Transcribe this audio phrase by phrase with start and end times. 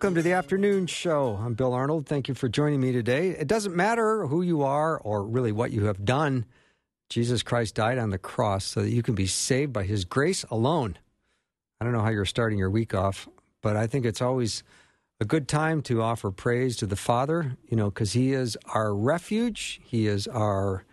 [0.00, 1.38] Welcome to the afternoon show.
[1.44, 2.06] I'm Bill Arnold.
[2.06, 3.32] Thank you for joining me today.
[3.32, 6.46] It doesn't matter who you are or really what you have done.
[7.10, 10.42] Jesus Christ died on the cross so that you can be saved by his grace
[10.44, 10.96] alone.
[11.78, 13.28] I don't know how you're starting your week off,
[13.60, 14.62] but I think it's always
[15.20, 18.94] a good time to offer praise to the Father, you know, because he is our
[18.94, 20.86] refuge, he is our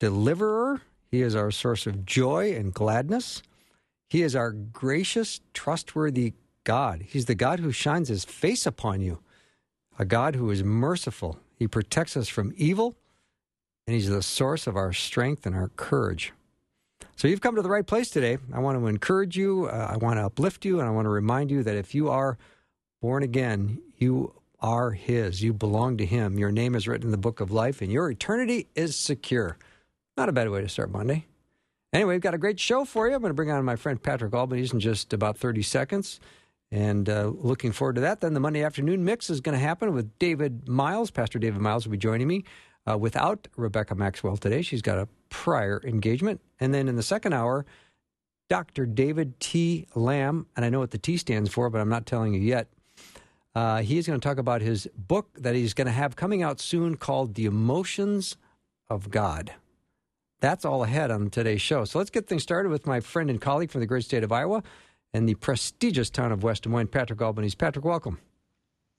[0.00, 3.42] deliverer, he is our source of joy and gladness.
[4.08, 6.32] He is our gracious, trustworthy
[6.68, 7.06] God.
[7.08, 9.20] He's the God who shines his face upon you,
[9.98, 11.40] a God who is merciful.
[11.56, 12.94] He protects us from evil,
[13.86, 16.34] and he's the source of our strength and our courage.
[17.16, 18.36] So you've come to the right place today.
[18.52, 21.10] I want to encourage you, uh, I want to uplift you, and I want to
[21.10, 22.36] remind you that if you are
[23.00, 25.42] born again, you are his.
[25.42, 26.38] You belong to him.
[26.38, 29.56] Your name is written in the book of life, and your eternity is secure.
[30.18, 31.24] Not a bad way to start Monday.
[31.94, 33.14] Anyway, we've got a great show for you.
[33.14, 36.20] I'm going to bring on my friend Patrick Albanese in just about 30 seconds.
[36.70, 38.20] And uh, looking forward to that.
[38.20, 41.10] Then the Monday afternoon mix is going to happen with David Myles.
[41.10, 42.44] Pastor David Myles will be joining me
[42.88, 44.62] uh, without Rebecca Maxwell today.
[44.62, 46.40] She's got a prior engagement.
[46.60, 47.64] And then in the second hour,
[48.48, 48.86] Dr.
[48.86, 49.86] David T.
[49.94, 50.46] Lamb.
[50.56, 52.68] And I know what the T stands for, but I'm not telling you yet.
[53.54, 56.42] Uh, he is going to talk about his book that he's going to have coming
[56.42, 58.36] out soon called The Emotions
[58.88, 59.52] of God.
[60.40, 61.84] That's all ahead on today's show.
[61.84, 64.30] So let's get things started with my friend and colleague from the great state of
[64.30, 64.62] Iowa
[65.14, 67.56] and the prestigious town of West Des Moines, Patrick Albanese.
[67.56, 68.18] Patrick, welcome.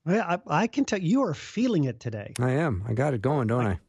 [0.05, 2.33] Well, I, I can tell you are feeling it today.
[2.39, 2.83] I am.
[2.87, 3.79] I got it going, don't I?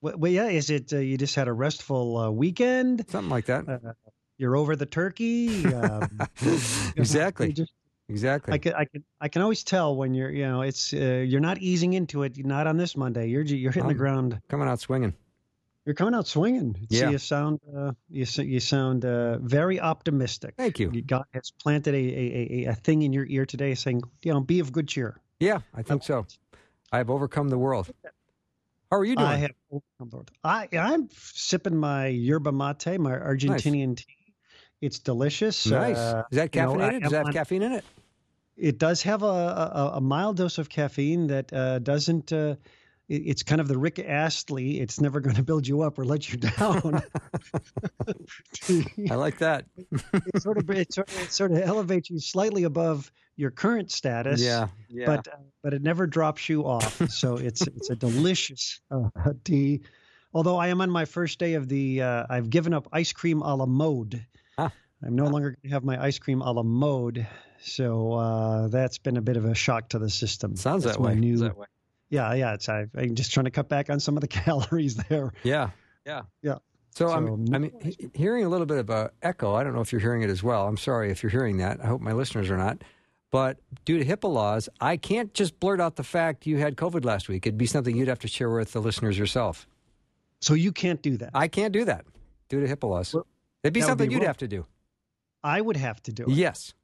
[0.00, 0.48] Well, well yeah.
[0.48, 3.04] Is it uh, you just had a restful uh, weekend?
[3.08, 3.68] Something like that.
[3.68, 3.92] Uh,
[4.38, 5.66] you're over the turkey.
[5.66, 6.20] Um,
[6.96, 7.52] exactly.
[7.52, 7.72] just-
[8.08, 8.54] exactly.
[8.54, 11.40] I can, I can, I can always tell when you're, you know, it's uh, you're
[11.40, 12.44] not easing into it.
[12.44, 13.28] Not on this Monday.
[13.28, 14.40] You're you're hitting the I'm- ground.
[14.48, 15.14] Coming out swinging.
[15.84, 16.86] You're coming out swinging.
[16.88, 17.10] Yeah.
[17.10, 20.54] you sound, uh, you you sound uh, very optimistic.
[20.56, 21.02] Thank you.
[21.02, 24.40] God has planted a, a, a, a thing in your ear today, saying, you know,
[24.40, 25.18] be of good cheer.
[25.40, 26.26] Yeah, I think so.
[26.92, 27.90] I have overcome the world.
[28.90, 29.26] How are you doing?
[29.26, 30.30] I have overcome the world.
[30.44, 34.34] I I'm sipping my yerba mate, my Argentinian tea.
[34.80, 35.66] It's delicious.
[35.66, 35.96] nice.
[35.96, 37.02] Uh, Is that you know, caffeinated?
[37.02, 37.84] Does that have caffeine in it?
[38.56, 42.32] it does have a, a, a mild dose of caffeine that uh, doesn't.
[42.32, 42.54] Uh,
[43.08, 44.80] it's kind of the Rick Astley.
[44.80, 47.02] It's never going to build you up or let you down.
[49.10, 49.66] I like that.
[50.12, 53.90] it sort of it sort of, it sort of elevates you slightly above your current
[53.90, 54.40] status.
[54.40, 54.68] Yeah.
[54.88, 55.06] Yeah.
[55.06, 57.10] But uh, but it never drops you off.
[57.10, 59.08] So it's it's a delicious uh,
[59.44, 59.82] tea.
[60.34, 63.42] Although I am on my first day of the, uh, I've given up ice cream
[63.42, 64.24] a la mode.
[64.56, 64.72] Ah.
[65.04, 67.26] I'm no longer going to have my ice cream a la mode.
[67.60, 70.56] So uh, that's been a bit of a shock to the system.
[70.56, 71.16] Sounds That's that my way.
[71.16, 71.66] New, That way.
[72.12, 72.54] Yeah, yeah.
[72.54, 75.32] It's I, I'm just trying to cut back on some of the calories there.
[75.42, 75.70] Yeah.
[76.06, 76.22] Yeah.
[76.42, 76.58] Yeah.
[76.94, 79.54] So, So, I'm, no I'm he- hearing a little bit of a echo.
[79.54, 80.68] I don't know if you're hearing it as well.
[80.68, 81.80] I'm sorry if you're hearing that.
[81.82, 82.82] I hope my listeners are not.
[83.30, 83.56] But
[83.86, 87.30] due to HIPAA laws, I can't just blurt out the fact you had COVID last
[87.30, 87.46] week.
[87.46, 89.66] It'd be something you'd have to share with the listeners yourself.
[90.42, 91.30] So you can't do that.
[91.32, 92.04] I can't do that
[92.50, 93.14] due to HIPAA laws.
[93.14, 93.26] Well,
[93.64, 94.26] It'd be something be you'd wrong.
[94.26, 94.66] have to do.
[95.42, 96.30] I would have to do it.
[96.30, 96.74] Yes.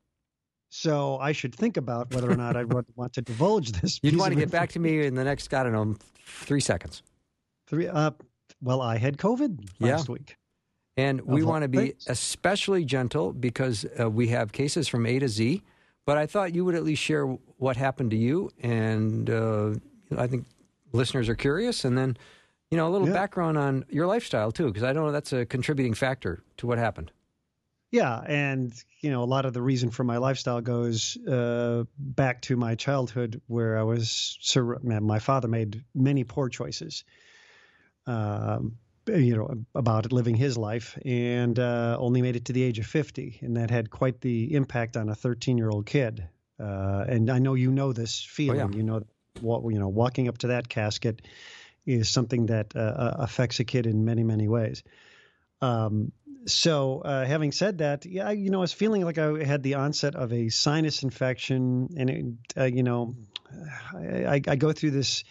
[0.70, 3.98] So I should think about whether or not I would want to divulge this.
[4.02, 7.02] You'd want to get back to me in the next, I don't know, three seconds.
[7.66, 7.88] Three.
[7.88, 8.10] Uh,
[8.62, 9.92] well, I had COVID Yeah.
[9.92, 10.36] last week.
[10.96, 12.06] And we want to be things.
[12.08, 15.62] especially gentle because uh, we have cases from A to Z.
[16.06, 18.50] But I thought you would at least share what happened to you.
[18.60, 19.74] And uh,
[20.16, 20.46] I think
[20.92, 21.84] listeners are curious.
[21.84, 22.16] And then,
[22.70, 23.12] you know, a little Yeah.
[23.14, 26.78] background on your lifestyle, too, because I don't know that's a contributing factor to what
[26.78, 27.12] happened.
[27.90, 32.42] Yeah, and you know, a lot of the reason for my lifestyle goes uh, back
[32.42, 34.36] to my childhood, where I was.
[34.40, 37.04] Sur- my father made many poor choices.
[38.06, 38.76] Um,
[39.06, 42.86] you know about living his life, and uh, only made it to the age of
[42.86, 46.28] fifty, and that had quite the impact on a thirteen-year-old kid.
[46.60, 48.72] Uh, and I know you know this feeling.
[48.74, 49.02] You know,
[49.40, 51.22] what you know, walking up to that casket
[51.86, 54.82] is something that uh, uh, affects a kid in many, many ways.
[55.60, 56.12] Um,
[56.46, 59.74] so, uh, having said that, yeah, you know, I was feeling like I had the
[59.74, 62.26] onset of a sinus infection, and it,
[62.56, 63.14] uh, you know,
[63.94, 65.24] I, I, go through this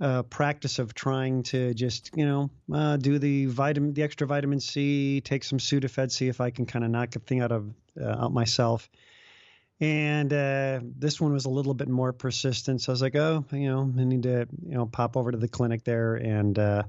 [0.00, 4.60] uh, practice of trying to just you know uh, do the vitamin, the extra vitamin
[4.60, 7.72] C, take some Sudafed, see if I can kind of knock a thing out of
[8.00, 8.90] uh, out myself.
[9.80, 13.44] And uh, this one was a little bit more persistent, so I was like, oh,
[13.50, 16.82] you know, I need to you know pop over to the clinic there and uh,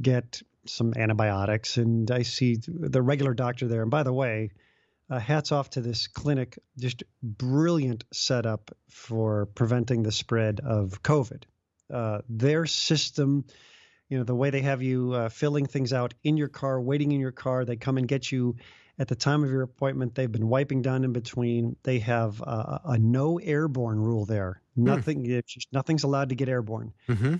[0.00, 1.76] get some antibiotics.
[1.76, 3.82] And I see the regular doctor there.
[3.82, 4.50] And by the way,
[5.10, 11.42] uh, hats off to this clinic, just brilliant setup for preventing the spread of COVID.
[11.92, 13.44] Uh, their system,
[14.08, 17.10] you know, the way they have you uh, filling things out in your car, waiting
[17.10, 18.56] in your car, they come and get you
[19.00, 20.14] at the time of your appointment.
[20.14, 21.74] They've been wiping down in between.
[21.82, 24.62] They have uh, a no airborne rule there.
[24.76, 24.84] Hmm.
[24.84, 26.92] Nothing, just, nothing's allowed to get airborne.
[27.08, 27.36] Mm-hmm.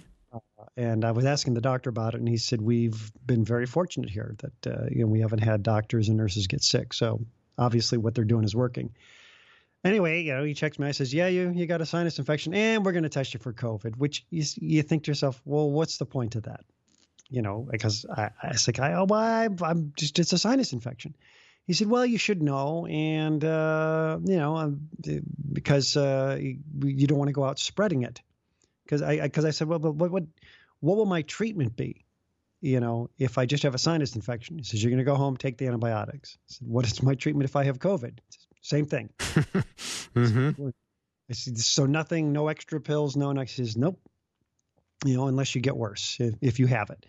[0.77, 4.09] And I was asking the doctor about it, and he said we've been very fortunate
[4.09, 6.93] here that uh, you know we haven't had doctors and nurses get sick.
[6.95, 7.21] So
[7.59, 8.93] obviously, what they're doing is working.
[9.83, 10.87] Anyway, you know, he checks me.
[10.89, 13.41] I says, "Yeah, you you got a sinus infection, and we're going to test you
[13.41, 16.65] for COVID." Which you, you think to yourself, "Well, what's the point of that?"
[17.31, 20.73] You know, because I, I was like, "I oh, I, I'm just it's a sinus
[20.73, 21.17] infection."
[21.67, 24.89] He said, "Well, you should know, and uh, you know, um,
[25.53, 28.21] because uh, you don't want to go out spreading it."
[28.85, 30.25] Because I because I, I, said, "Well, but what what
[30.81, 32.05] what will my treatment be?"
[32.61, 34.59] you know, if I just have a sinus infection.
[34.59, 36.37] He says, You're going to go home, take the antibiotics.
[36.37, 38.19] I said, What is my treatment if I have COVID?
[38.29, 39.11] Says, Same thing.
[39.19, 40.69] mm-hmm.
[40.69, 43.31] I said, So nothing, no extra pills, no.
[43.31, 44.01] And I says, Nope.
[45.05, 47.07] You know, unless you get worse, if, if you have it.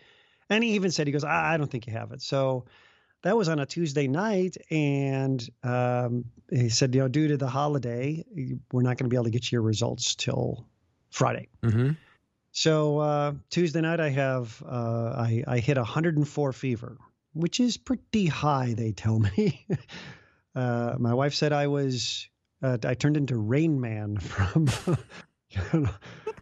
[0.49, 2.21] And he even said, He goes, I, I don't think you have it.
[2.21, 2.65] So
[3.23, 4.55] that was on a Tuesday night.
[4.69, 8.23] And um, he said, You know, due to the holiday,
[8.71, 10.65] we're not going to be able to get you your results till
[11.09, 11.49] Friday.
[11.61, 11.91] Mm-hmm.
[12.51, 16.97] So uh, Tuesday night, I have uh, I, I hit 104 fever,
[17.33, 18.73] which is pretty high.
[18.73, 19.65] They tell me.
[20.55, 22.27] uh, my wife said I was
[22.61, 24.67] uh, I turned into Rain Man from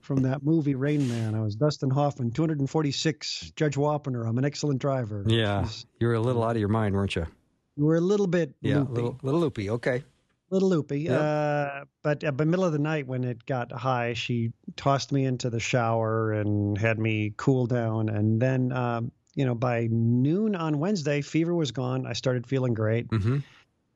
[0.02, 1.36] from that movie Rain Man.
[1.36, 4.28] I was Dustin Hoffman, 246, Judge Wapner.
[4.28, 5.24] I'm an excellent driver.
[5.28, 5.68] Yeah,
[6.00, 7.28] you were a little out of your mind, weren't you?
[7.76, 8.94] You were a little bit yeah, loopy.
[8.94, 9.70] little little loopy.
[9.70, 10.04] Okay
[10.50, 11.02] little loopy.
[11.02, 11.22] Yep.
[11.22, 15.26] Uh, but uh, by middle of the night when it got high, she tossed me
[15.26, 18.10] into the shower and had me cool down.
[18.10, 22.06] And then, um, you know, by noon on Wednesday, fever was gone.
[22.06, 23.10] I started feeling great.
[23.10, 23.40] Mm-hmm.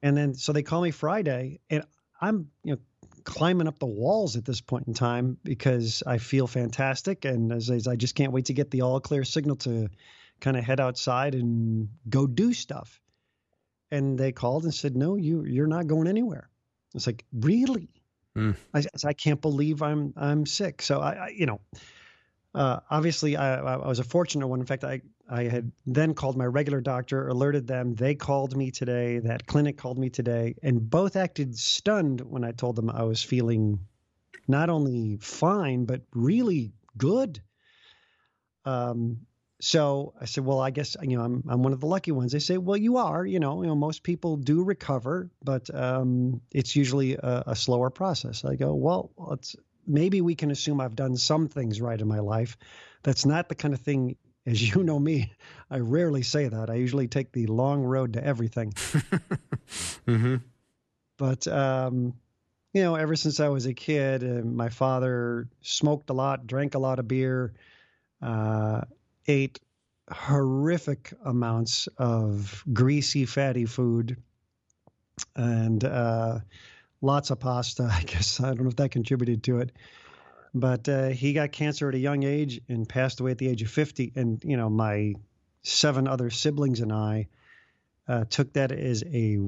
[0.02, 1.84] And then, so they call me Friday, and
[2.20, 2.80] I'm, you know,
[3.24, 7.26] climbing up the walls at this point in time because I feel fantastic.
[7.26, 9.90] And as, as I just can't wait to get the all clear signal to
[10.42, 13.00] kind of head outside and go do stuff
[13.94, 16.50] and they called and said, "No, you you're not going anywhere."
[16.96, 17.90] It's like, really?
[18.36, 18.56] Mm.
[18.74, 20.82] I, I can't believe I'm I'm sick.
[20.82, 21.62] So I, I you know,
[22.56, 24.60] uh, obviously I, I was a fortunate one.
[24.60, 27.94] In fact, I I had then called my regular doctor, alerted them.
[27.94, 29.20] They called me today.
[29.20, 33.24] That clinic called me today, and both acted stunned when I told them I was
[33.24, 33.80] feeling
[34.48, 37.42] not only fine but really good.
[38.66, 39.28] Um,
[39.64, 42.34] so I said, well, I guess you know I'm I'm one of the lucky ones.
[42.34, 43.26] They say, well, you are.
[43.26, 47.90] You know, you know most people do recover, but um, it's usually a, a, slower
[47.90, 48.44] process.
[48.44, 49.56] I go, well, let's
[49.88, 52.58] maybe we can assume I've done some things right in my life.
[53.04, 55.32] That's not the kind of thing, as you know me,
[55.72, 56.70] I rarely say that.
[56.70, 58.74] I usually take the long road to everything.
[60.06, 60.36] mm-hmm.
[61.18, 62.16] But um,
[62.74, 66.76] you know, ever since I was a kid, uh, my father smoked a lot, drank
[66.76, 67.54] a lot of beer.
[68.22, 68.82] Uh,
[69.28, 69.60] ate
[70.12, 74.18] horrific amounts of greasy, fatty food
[75.36, 76.40] and uh,
[77.02, 77.84] lots of pasta.
[77.92, 79.72] I guess I don't know if that contributed to it.
[80.56, 83.64] But uh, he got cancer at a young age and passed away at the age
[83.64, 84.14] of 50.
[84.16, 85.16] And, you know, my
[85.64, 87.28] seven other siblings and I
[88.08, 89.40] uh, took that as a,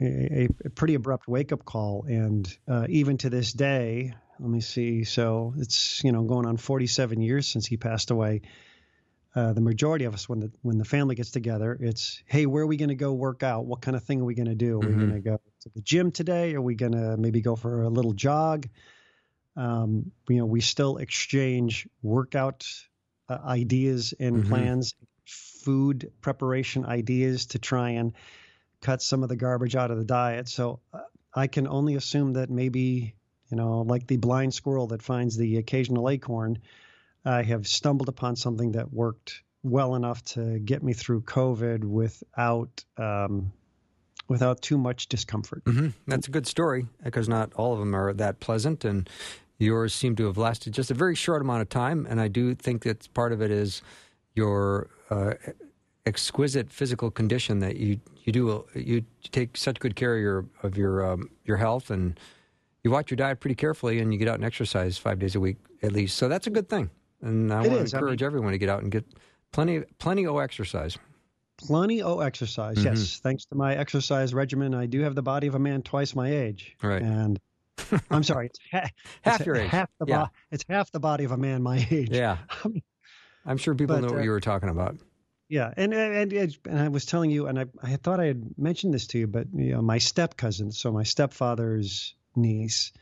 [0.00, 2.04] a, a pretty abrupt wake up call.
[2.06, 5.02] And uh, even to this day, let me see.
[5.02, 8.42] So it's, you know, going on 47 years since he passed away
[9.34, 12.62] uh, the majority of us when the when the family gets together, it's hey, where
[12.62, 13.66] are we going to go work out?
[13.66, 14.78] What kind of thing are we going to do?
[14.78, 15.00] Are mm-hmm.
[15.00, 16.54] we going to go to the gym today?
[16.54, 18.68] Are we going to maybe go for a little jog?
[19.56, 22.66] Um, you know, we still exchange workout
[23.28, 24.48] uh, ideas and mm-hmm.
[24.48, 28.12] plans, food preparation ideas to try and
[28.80, 30.48] cut some of the garbage out of the diet.
[30.48, 31.00] So uh,
[31.34, 33.16] I can only assume that maybe
[33.50, 36.58] you know, like the blind squirrel that finds the occasional acorn
[37.24, 42.84] I have stumbled upon something that worked well enough to get me through COVID without
[42.98, 43.52] um,
[44.28, 45.64] without too much discomfort.
[45.64, 45.88] Mm-hmm.
[46.06, 49.08] That's a good story because not all of them are that pleasant, and
[49.58, 52.06] yours seem to have lasted just a very short amount of time.
[52.08, 53.82] And I do think that part of it is
[54.34, 55.34] your uh,
[56.06, 60.76] exquisite physical condition that you you do you take such good care of your of
[60.76, 62.18] your um, your health and
[62.82, 65.40] you watch your diet pretty carefully and you get out and exercise five days a
[65.40, 66.16] week at least.
[66.18, 66.90] So that's a good thing.
[67.24, 67.90] And I It want is.
[67.90, 69.04] to I encourage everyone to get out and get
[69.52, 70.96] plenty, plenty of exercise.
[71.58, 72.76] Plenty of exercise.
[72.78, 72.84] Mhm.
[72.84, 76.14] Yes, thanks to my exercise regimen, I do have the body of a man twice
[76.14, 76.76] my age.
[76.82, 77.00] Right.
[77.02, 77.40] And
[78.10, 78.88] I'm sorry, it's ha-
[79.22, 79.70] Half it's your age.
[79.70, 80.18] Half the Yeah.
[80.24, 82.10] bo- it's half the body of a man my age.
[82.10, 82.38] Yeah,
[83.46, 84.96] I'm sure people But, know what uh, you were talking about.
[85.48, 88.58] Yeah, and and and, and I was telling you, and I I thought I had
[88.58, 92.92] mentioned this to you, but you know, my step cousin, so my stepfather's niece,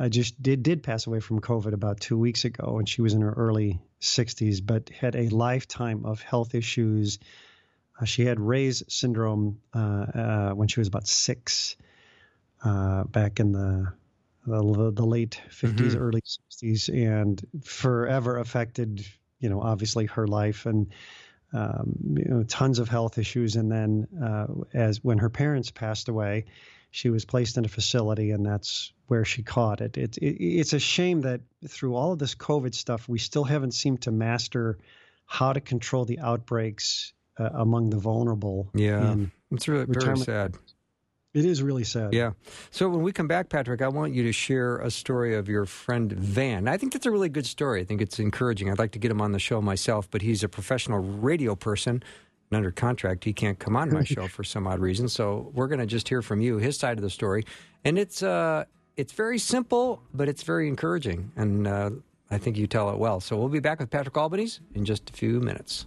[0.00, 3.12] uh, just did did pass away from COVID about two weeks ago, and she was
[3.12, 7.18] in her early 60s, but had a lifetime of health issues.
[8.00, 11.76] Uh, she had Reye's syndrome uh, uh, when she was about six,
[12.64, 13.92] uh, back in the
[14.46, 16.00] the, the late 50s, Mhm.
[16.00, 19.04] early 60s, and forever affected,
[19.38, 20.92] you know, obviously her life and
[21.52, 23.56] um, you know, tons of health issues.
[23.56, 26.46] And then, uh, as when her parents passed away,
[26.90, 29.96] she was placed in a facility, and that's where she caught it.
[29.96, 30.42] It, it.
[30.42, 34.10] It's a shame that through all of this COVID stuff, we still haven't seemed to
[34.10, 34.78] master
[35.26, 38.68] how to control the outbreaks uh, among the vulnerable.
[38.74, 39.16] Yeah,
[39.52, 40.56] it's really very sad.
[41.32, 42.12] it is really sad.
[42.12, 42.32] Yeah.
[42.72, 45.66] So when we come back, Patrick, I want you to share a story of your
[45.66, 46.66] friend Van.
[46.66, 47.80] I think that's a really good story.
[47.80, 48.68] I think it's encouraging.
[48.70, 52.02] I'd like to get him on the show myself, but he's a professional radio person
[52.52, 53.24] under contract.
[53.24, 55.08] He can't come on my show for some odd reason.
[55.08, 57.44] So we're going to just hear from you his side of the story,
[57.84, 58.64] and it's uh,
[58.96, 61.90] it's very simple, but it's very encouraging, and uh,
[62.30, 63.20] I think you tell it well.
[63.20, 65.86] So we'll be back with Patrick Albanese in just a few minutes.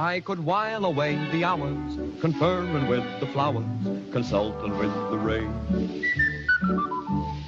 [0.00, 3.66] I could while away the hours, conferring with the flowers,
[4.12, 5.52] consulting with the rain.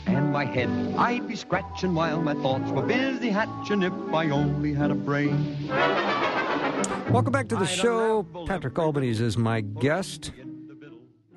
[0.07, 0.69] And my head
[0.99, 5.67] I'd be scratching while my thoughts were busy hatching if I only had a brain.
[7.11, 8.23] Welcome back to the I'd show.
[8.47, 10.33] Patrick every Albanese is my guest.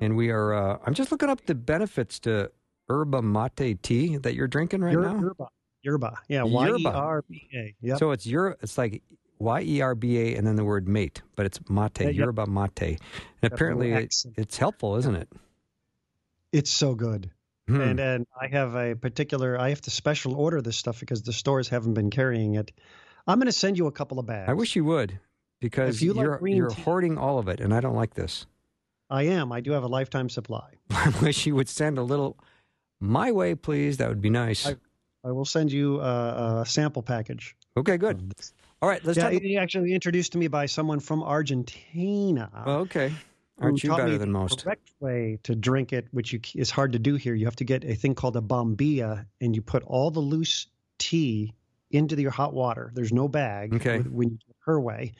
[0.02, 2.50] And we are, uh, I'm just looking up the benefits to
[2.90, 5.18] yerba mate tea that you're drinking right Yer- now.
[5.18, 5.48] Yerba.
[5.82, 6.18] Yerba.
[6.28, 6.44] Yeah.
[6.44, 6.78] Yerba.
[6.84, 7.74] Y R B A.
[7.80, 7.98] Yep.
[8.00, 9.02] So it's your, it's like
[9.38, 12.46] Y E R B A and then the word mate, but it's mate, Yeah, yerba
[12.46, 12.98] mate.
[13.42, 15.28] And apparently it, it's helpful, isn't it?
[16.52, 17.30] it's so good.
[17.68, 17.80] Hmm.
[17.80, 19.58] and and I have a particular.
[19.58, 22.70] I have to special order this stuff because the stores haven't been carrying it.
[23.26, 24.48] I'm going to send you a couple of bags.
[24.48, 25.18] I wish you would
[25.60, 28.14] because If you you're green you're tea- hoarding all of it and I don't like
[28.14, 28.46] this.
[29.10, 29.50] I am.
[29.52, 30.74] I do have a lifetime supply.
[30.90, 32.38] I wish you would send a little
[33.00, 33.96] my way, please.
[33.96, 34.66] That would be nice.
[34.66, 34.76] I-
[35.24, 37.56] I will send you a, a sample package.
[37.76, 38.32] okay, good.
[38.82, 39.42] All right, let's yeah, talk.
[39.42, 42.50] he actually introduced to me by someone from Argentina.
[42.66, 43.12] Well, okay.
[43.58, 44.64] Aren't you better than the most?
[44.64, 47.34] Correct way to drink it, which you, is hard to do here.
[47.34, 50.66] You have to get a thing called a bombilla, and you put all the loose
[50.98, 51.54] tea
[51.90, 52.90] into your hot water.
[52.94, 53.74] There's no bag.
[53.74, 54.00] Okay.
[54.00, 55.12] When you do it her way,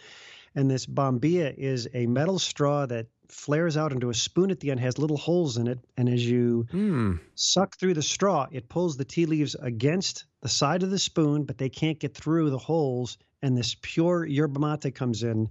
[0.54, 4.70] and this bombilla is a metal straw that flares out into a spoon at the
[4.70, 7.14] end, has little holes in it, and as you Hmm.
[7.34, 11.42] suck through the straw, it pulls the tea leaves against the side of the spoon,
[11.42, 15.48] but they can't get through the holes, and this pure yerba mate comes in.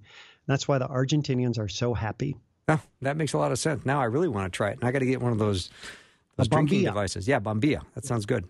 [0.47, 2.37] That's why the Argentinians are so happy.
[2.69, 3.85] Oh, that makes a lot of sense.
[3.85, 4.77] Now I really want to try it.
[4.79, 5.69] And I got to get one of those,
[6.37, 7.27] those drinking devices.
[7.27, 7.81] Yeah, bombilla.
[7.93, 8.47] That sounds good.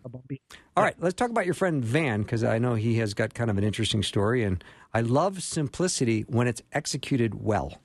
[0.77, 3.49] All right, let's talk about your friend Van because I know he has got kind
[3.49, 4.43] of an interesting story.
[4.43, 7.81] And I love simplicity when it's executed well.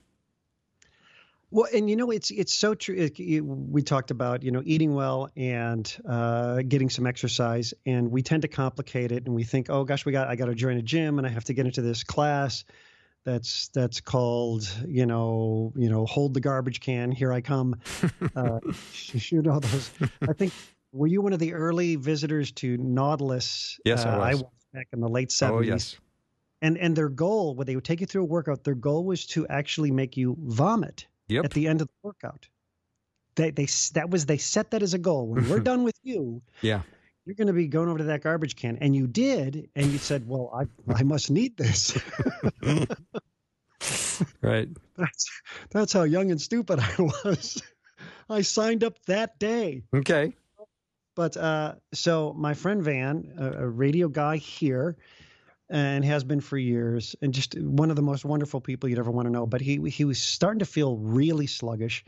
[1.53, 2.95] Well, and you know, it's it's so true.
[2.95, 8.09] It, it- we talked about you know eating well and uh, getting some exercise, and
[8.09, 10.55] we tend to complicate it, and we think, oh gosh, we got I got to
[10.55, 12.63] join a gym, and I have to get into this class.
[13.25, 17.11] That's that's called you know you know hold the garbage can.
[17.11, 17.75] Here I come.
[18.35, 18.59] uh,
[19.13, 19.91] you know those.
[20.27, 20.53] I think
[20.93, 23.77] were you one of the early visitors to Nautilus?
[23.83, 24.43] Yes, I uh, was.
[24.73, 25.59] back in the late seventies.
[25.59, 25.99] Oh, seventies yes.
[26.61, 29.25] and and their goal when they would take you through a workout their goal was
[29.27, 31.45] to actually make you vomit Yep.
[31.45, 32.47] at the end of the workout
[33.35, 36.41] they they that was they set that as a goal when we're done with you
[36.61, 36.81] Yeah.
[37.25, 39.97] you're going to be going over to that garbage can and you did and you
[39.97, 41.97] said well i i must need this
[44.41, 44.69] Right.
[44.97, 45.25] that's
[45.71, 47.61] that's how young and stupid i was
[48.29, 50.35] i signed up that day Okay.
[51.13, 54.95] But uh, so my friend Van, a, a radio guy here,
[55.71, 59.09] and has been for years, and just one of the most wonderful people you'd ever
[59.09, 59.47] want to know.
[59.47, 62.03] But he he was starting to feel really sluggish,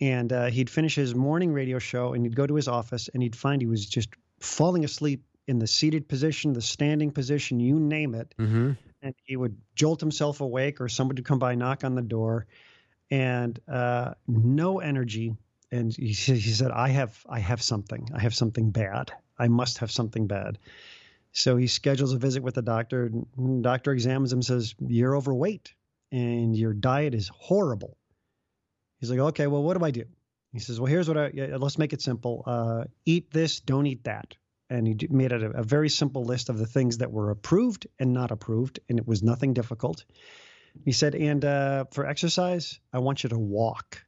[0.00, 3.22] and uh, he'd finish his morning radio show, and he'd go to his office, and
[3.22, 4.10] he'd find he was just
[4.40, 8.72] falling asleep in the seated position, the standing position, you name it, Mm-hmm.
[9.02, 12.46] and he would jolt himself awake, or somebody would come by, knock on the door,
[13.10, 15.36] and uh, no energy.
[15.70, 18.08] And he, he said, "I have, I have something.
[18.14, 19.12] I have something bad.
[19.38, 20.58] I must have something bad."
[21.36, 23.10] So he schedules a visit with the doctor.
[23.60, 25.74] Doctor examines him, says, You're overweight
[26.10, 27.98] and your diet is horrible.
[29.00, 30.04] He's like, Okay, well, what do I do?
[30.54, 32.42] He says, Well, here's what I, let's make it simple.
[32.46, 34.34] Uh, eat this, don't eat that.
[34.70, 38.14] And he made a, a very simple list of the things that were approved and
[38.14, 40.06] not approved, and it was nothing difficult.
[40.86, 44.02] He said, And uh, for exercise, I want you to walk.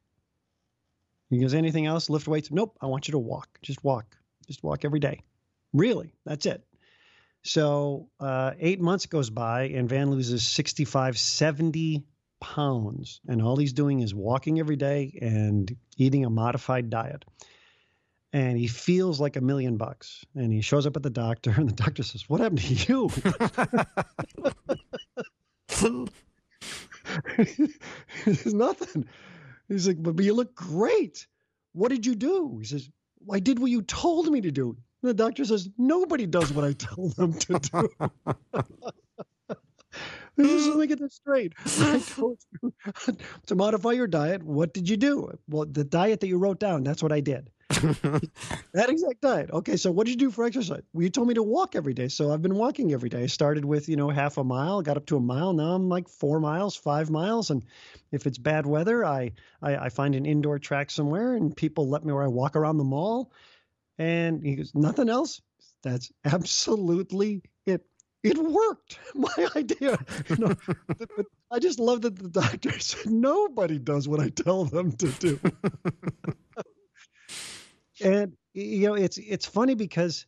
[1.28, 2.08] He goes, Anything else?
[2.08, 2.50] Lift weights?
[2.50, 3.48] Nope, I want you to walk.
[3.60, 4.16] Just walk.
[4.46, 5.20] Just walk every day.
[5.74, 6.64] Really, that's it.
[7.42, 12.04] So uh, eight months goes by, and Van loses 65, 70
[12.40, 13.20] pounds.
[13.28, 17.24] And all he's doing is walking every day and eating a modified diet.
[18.32, 20.24] And he feels like a million bucks.
[20.34, 23.10] And he shows up at the doctor, and the doctor says, What happened to you?
[28.24, 29.06] There's nothing.
[29.68, 31.26] He's like, but, but you look great.
[31.72, 32.58] What did you do?
[32.58, 32.88] He says,
[33.30, 34.76] I did what you told me to do.
[35.02, 38.10] And the doctor says, nobody does what I tell them to do.
[40.38, 41.52] Just let me get this straight.
[41.80, 42.72] I told you
[43.46, 44.42] to modify your diet.
[44.42, 45.36] What did you do?
[45.48, 47.50] Well, the diet that you wrote down, that's what I did.
[47.70, 49.50] that exact diet.
[49.52, 50.82] Okay, so what did you do for exercise?
[50.92, 53.24] Well, you told me to walk every day, so I've been walking every day.
[53.24, 55.52] I started with you know half a mile, got up to a mile.
[55.52, 57.62] Now I'm like four miles, five miles, and
[58.10, 62.04] if it's bad weather, I I, I find an indoor track somewhere, and people let
[62.04, 63.32] me where I walk around the mall.
[63.98, 65.40] And he goes, nothing else.
[65.82, 67.82] That's absolutely it.
[68.22, 68.98] It worked.
[69.14, 69.98] My idea.
[70.28, 70.54] You know,
[71.50, 75.40] I just love that the doctor said nobody does what I tell them to do.
[78.02, 80.26] and you know, it's it's funny because,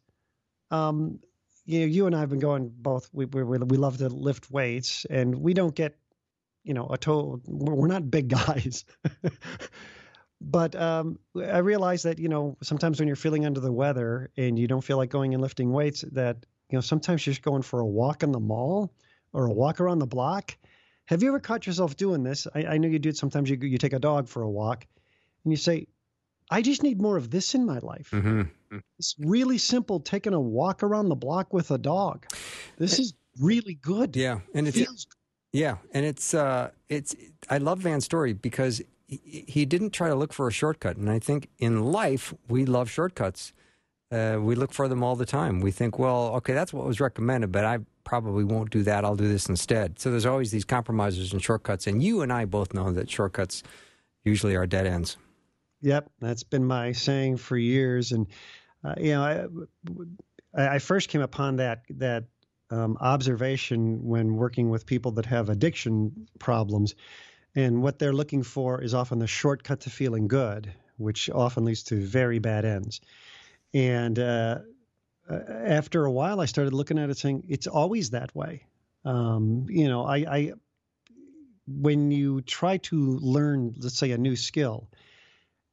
[0.70, 1.18] um,
[1.64, 3.08] you know, you and I have been going both.
[3.12, 5.96] We we we love to lift weights, and we don't get,
[6.62, 7.40] you know, a total.
[7.46, 8.84] We're not big guys.
[10.40, 14.59] But um, I realize that you know sometimes when you're feeling under the weather and
[14.59, 16.37] you don't feel like going and lifting weights, that
[16.70, 18.92] you know sometimes you're just going for a walk in the mall
[19.32, 20.56] or a walk around the block.
[21.06, 22.47] Have you ever caught yourself doing this?
[22.54, 23.50] I, I know you do it sometimes.
[23.50, 24.87] You you take a dog for a walk,
[25.44, 25.87] and you say,
[26.50, 28.78] "I just need more of this in my life." Mm-hmm.
[28.99, 30.00] It's really simple.
[30.00, 32.26] Taking a walk around the block with a dog.
[32.78, 34.17] This is really good.
[34.17, 35.06] Yeah, and it feels.
[35.52, 37.14] Yeah, and it's uh, it's.
[37.49, 40.96] I love Van's story because he didn't try to look for a shortcut.
[40.96, 43.52] And I think in life, we love shortcuts.
[44.12, 45.60] Uh, we look for them all the time.
[45.60, 49.04] We think, well, okay, that's what was recommended, but I probably won't do that.
[49.04, 49.99] I'll do this instead.
[49.99, 51.86] So there's always these compromises and shortcuts.
[51.86, 53.62] And you and I both know that shortcuts
[54.25, 55.16] usually are dead ends.
[55.82, 58.12] Yep, that's been my saying for years.
[58.12, 58.26] And
[58.84, 59.49] uh, you know,
[60.56, 62.25] I, I first came upon that that
[62.70, 66.94] um, observation when working with people that have addiction problems
[67.54, 71.82] and what they're looking for is often the shortcut to feeling good, which often leads
[71.84, 73.00] to very bad ends.
[73.75, 74.58] And uh,
[75.28, 78.67] uh, after a while, I started looking at it saying, it's always that way.
[79.04, 80.52] Um, you know, I, I,
[81.67, 84.89] when you try to learn, let's say, a new skill,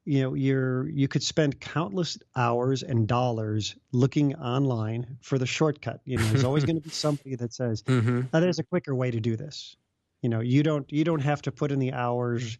[0.05, 5.99] you know, you're you could spend countless hours and dollars looking online for the shortcut.
[6.05, 8.21] You know, there's always going to be somebody that says, mm-hmm.
[8.33, 9.75] oh, "There's a quicker way to do this."
[10.21, 12.57] You know, you don't you don't have to put in the hours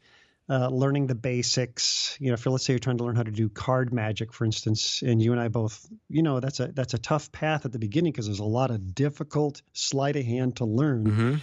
[0.49, 2.17] uh, learning the basics.
[2.19, 4.45] You know, if let's say you're trying to learn how to do card magic, for
[4.45, 7.71] instance, and you and I both, you know, that's a that's a tough path at
[7.71, 11.03] the beginning because there's a lot of difficult sleight of hand to learn.
[11.05, 11.35] Mm-hmm.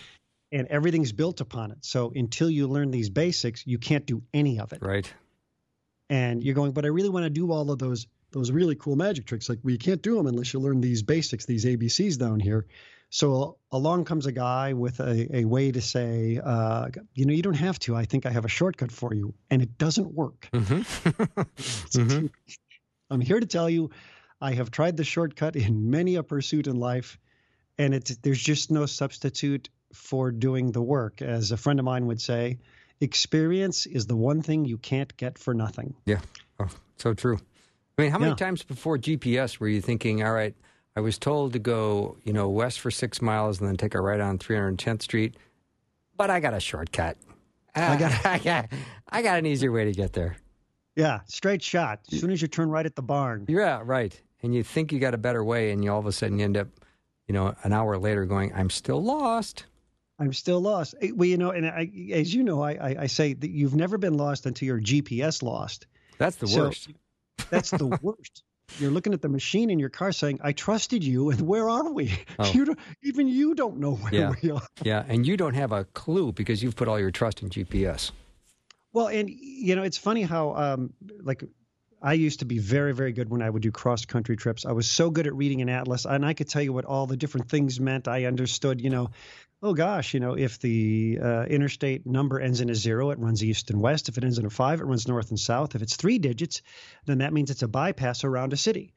[0.52, 1.78] And everything's built upon it.
[1.80, 4.78] So until you learn these basics, you can't do any of it.
[4.82, 5.12] Right.
[6.08, 8.96] And you're going, but I really want to do all of those those really cool
[8.96, 9.48] magic tricks.
[9.48, 12.66] Like, well, you can't do them unless you learn these basics, these ABCs down here.
[13.10, 17.42] So along comes a guy with a, a way to say, uh, you know, you
[17.42, 17.94] don't have to.
[17.94, 20.48] I think I have a shortcut for you, and it doesn't work.
[20.52, 20.80] Mm-hmm.
[22.00, 22.26] mm-hmm.
[23.10, 23.90] I'm here to tell you,
[24.40, 27.18] I have tried the shortcut in many a pursuit in life,
[27.78, 31.22] and it's there's just no substitute for doing the work.
[31.22, 32.58] As a friend of mine would say,
[33.00, 35.94] experience is the one thing you can't get for nothing.
[36.04, 36.20] Yeah,
[36.58, 37.38] oh, so true.
[37.96, 38.36] I mean, how many yeah.
[38.36, 40.54] times before GPS were you thinking, all right?
[40.96, 44.00] I was told to go, you know, west for six miles and then take a
[44.00, 45.36] right on 310th Street,
[46.16, 47.16] but I got a shortcut.
[47.74, 48.68] I got, I got,
[49.08, 50.36] I got an easier way to get there.
[50.96, 52.00] Yeah, straight shot.
[52.12, 53.46] As soon as you turn right at the barn.
[53.48, 54.18] Yeah, right.
[54.42, 56.44] And you think you got a better way, and you all of a sudden you
[56.44, 56.68] end up,
[57.26, 59.64] you know, an hour later going, "I'm still lost."
[60.18, 60.94] I'm still lost.
[61.00, 63.74] Eh, well, you know, and I, as you know, I, I, I say that you've
[63.74, 65.86] never been lost until your GPS lost.
[66.18, 66.84] That's the worst.
[66.84, 68.44] So that's the worst
[68.78, 71.92] you're looking at the machine in your car saying, I trusted you, and where are
[71.92, 72.18] we?
[72.38, 72.50] Oh.
[72.52, 74.32] You even you don't know where yeah.
[74.42, 74.66] we are.
[74.82, 78.10] Yeah, and you don't have a clue because you've put all your trust in GPS.
[78.92, 81.44] Well, and, you know, it's funny how, um, like,
[82.02, 84.66] I used to be very, very good when I would do cross country trips.
[84.66, 87.06] I was so good at reading an atlas, and I could tell you what all
[87.06, 88.08] the different things meant.
[88.08, 89.10] I understood, you know,
[89.64, 93.42] oh gosh, you know, if the uh, interstate number ends in a zero, it runs
[93.42, 94.10] east and west.
[94.10, 95.74] If it ends in a five, it runs north and south.
[95.74, 96.60] If it's three digits,
[97.06, 98.92] then that means it's a bypass around a city.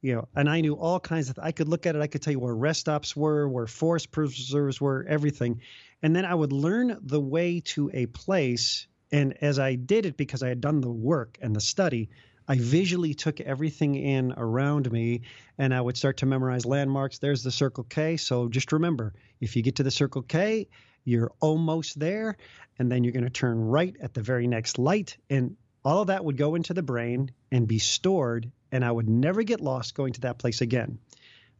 [0.00, 1.38] You know, and I knew all kinds of.
[1.40, 2.02] I could look at it.
[2.02, 5.60] I could tell you where rest stops were, where forest preserves were, everything,
[6.02, 8.86] and then I would learn the way to a place.
[9.12, 12.08] And as I did it, because I had done the work and the study,
[12.48, 15.22] I visually took everything in around me
[15.58, 17.18] and I would start to memorize landmarks.
[17.18, 18.16] There's the Circle K.
[18.16, 20.68] So just remember if you get to the Circle K,
[21.04, 22.36] you're almost there.
[22.78, 25.16] And then you're going to turn right at the very next light.
[25.30, 28.50] And all of that would go into the brain and be stored.
[28.70, 30.98] And I would never get lost going to that place again.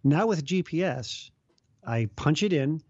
[0.04, 1.30] Now with GPS,
[1.84, 2.82] I punch it in,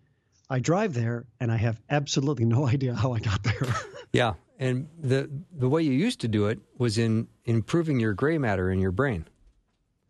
[0.49, 3.75] I drive there, and I have absolutely no idea how I got there.
[4.13, 8.39] yeah, and the the way you used to do it was in improving your gray
[8.39, 9.27] matter in your brain.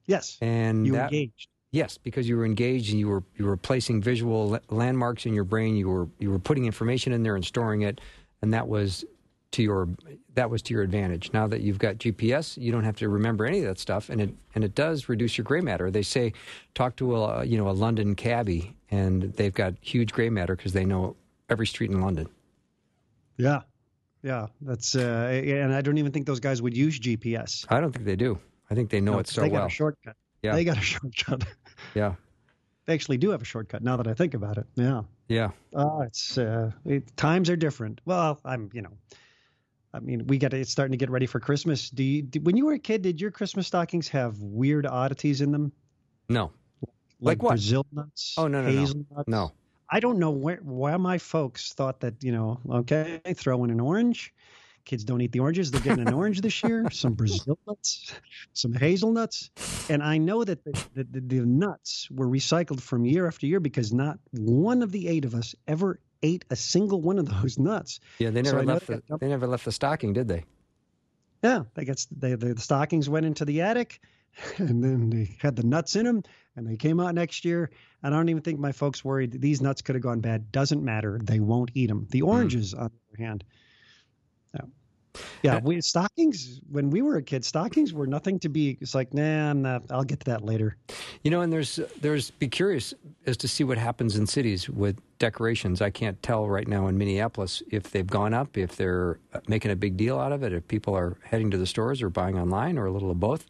[0.06, 0.38] Yes.
[0.40, 1.48] And you that, engaged.
[1.72, 5.44] Yes, because you were engaged and you were you were placing visual landmarks in your
[5.44, 5.76] brain.
[5.76, 8.00] You were you were putting information in there and storing it,
[8.40, 9.04] and that was
[9.52, 9.88] to your
[10.34, 11.32] that was to your advantage.
[11.32, 14.20] Now that you've got GPS, you don't have to remember any of that stuff, and
[14.20, 15.90] it and it does reduce your gray matter.
[15.90, 16.32] They say
[16.74, 20.72] talk to a you know a London cabbie, and they've got huge gray matter because
[20.72, 21.16] they know
[21.48, 22.28] every street in London.
[23.36, 23.62] Yeah,
[24.22, 27.66] yeah, that's uh, and I don't even think those guys would use GPS.
[27.68, 28.38] I don't think they do.
[28.70, 29.66] I think they know no, it so they got well.
[29.66, 30.16] a shortcut.
[30.42, 31.44] Yeah, they got a shortcut.
[31.94, 32.14] yeah,
[32.86, 33.82] they actually do have a shortcut.
[33.82, 35.50] Now that I think about it, yeah, yeah.
[35.74, 38.00] Oh, it's uh, it, times are different.
[38.04, 38.92] Well, I'm you know,
[39.96, 41.88] I mean, we got to, it's starting to get ready for Christmas.
[41.88, 45.40] Do you do, when you were a kid, did your Christmas stockings have weird oddities
[45.40, 45.72] in them?
[46.28, 46.52] No.
[46.80, 47.50] Like, like what?
[47.50, 48.34] Brazil nuts?
[48.36, 49.10] Oh no no hazelnuts?
[49.26, 49.46] no.
[49.46, 49.52] no.
[49.88, 53.80] I don't know where why my folks thought that you know okay throw in an
[53.80, 54.34] orange.
[54.84, 55.72] Kids don't eat the oranges.
[55.72, 56.88] They're getting an orange this year.
[56.92, 58.12] Some Brazil nuts,
[58.52, 59.50] some hazelnuts,
[59.88, 63.92] and I know that the, the, the, nuts were recycled from year after year because
[63.92, 67.98] not one of the eight of us ever ate a single one of those nuts.
[68.20, 70.44] Yeah, they never So left they the they never left the stocking, did they?
[71.42, 74.00] Yeah, they got they, the, the stockings went into the attic,
[74.58, 76.22] and then they had the nuts in them,
[76.56, 77.70] and they came out next year.
[78.02, 80.52] And I don't even think my folks worried these nuts could have gone bad.
[80.52, 82.06] Doesn't matter; they won't eat them.
[82.10, 82.28] The hmm.
[82.28, 83.44] oranges, on the other hand,
[84.54, 84.60] yeah,
[85.42, 85.60] yeah.
[85.62, 88.76] We stockings when we were a kid, stockings were nothing to be.
[88.80, 89.84] It's like, nah, I'm not.
[89.90, 90.76] I'll get to that later.
[91.22, 92.94] You know, and there's there's be curious
[93.26, 95.80] as to see what happens in cities with decorations.
[95.80, 99.70] I can't tell right now in Minneapolis if they've gone up, if they're uh, making
[99.70, 102.38] a big deal out of it, if people are heading to the stores or buying
[102.38, 103.46] online, or a little of both.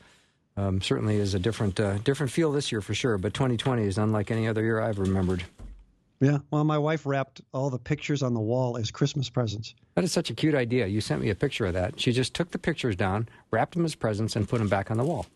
[0.56, 3.18] Um, certainly is a different uh, different feel this year for sure.
[3.18, 5.44] But 2020 is unlike any other year I've remembered.
[6.20, 6.38] Yeah.
[6.50, 9.74] Well, my wife wrapped all the pictures on the wall as Christmas presents.
[9.96, 10.86] That is such a cute idea.
[10.86, 12.00] You sent me a picture of that.
[12.00, 14.96] She just took the pictures down, wrapped them as presents, and put them back on
[14.96, 15.26] the wall.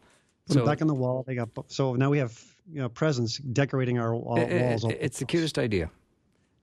[0.46, 1.22] Put them back on the wall.
[1.26, 4.85] They got so now we have you know presents decorating our wall, it, walls.
[4.85, 5.90] It, it's the cutest idea.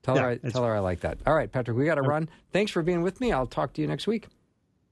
[0.02, 1.20] Tell Yeah, her, I, tell her I like that.
[1.28, 2.30] All right, Patrick, we got to run.
[2.52, 3.32] Thanks for being with me.
[3.32, 4.28] I'll talk to you next week.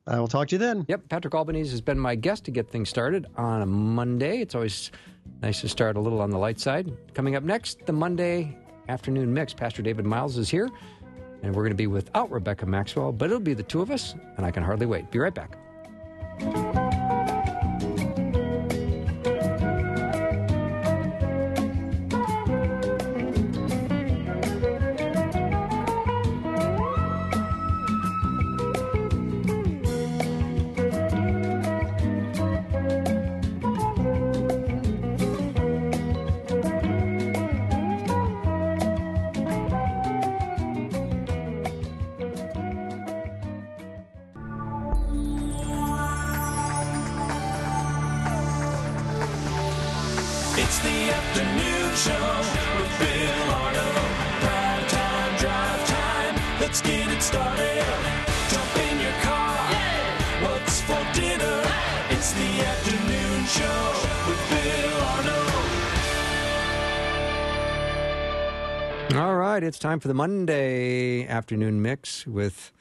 [0.08, 0.86] I will talk to you then.
[0.88, 4.40] Yep, Patrick Albanese has been my guest to get things started on a Monday.
[4.40, 4.92] It's always
[5.42, 6.92] nice to start a little on the light side.
[7.16, 8.56] Coming up next, the Monday
[8.88, 9.54] afternoon mix.
[9.54, 10.70] Pastor David Myles is here,
[11.42, 14.14] and we're going to be without Rebecca Maxwell, but it'll be the two of us,
[14.38, 15.10] and I can hardly wait.
[15.10, 15.58] Be right back.
[69.76, 72.72] It's time for the Monday afternoon mix with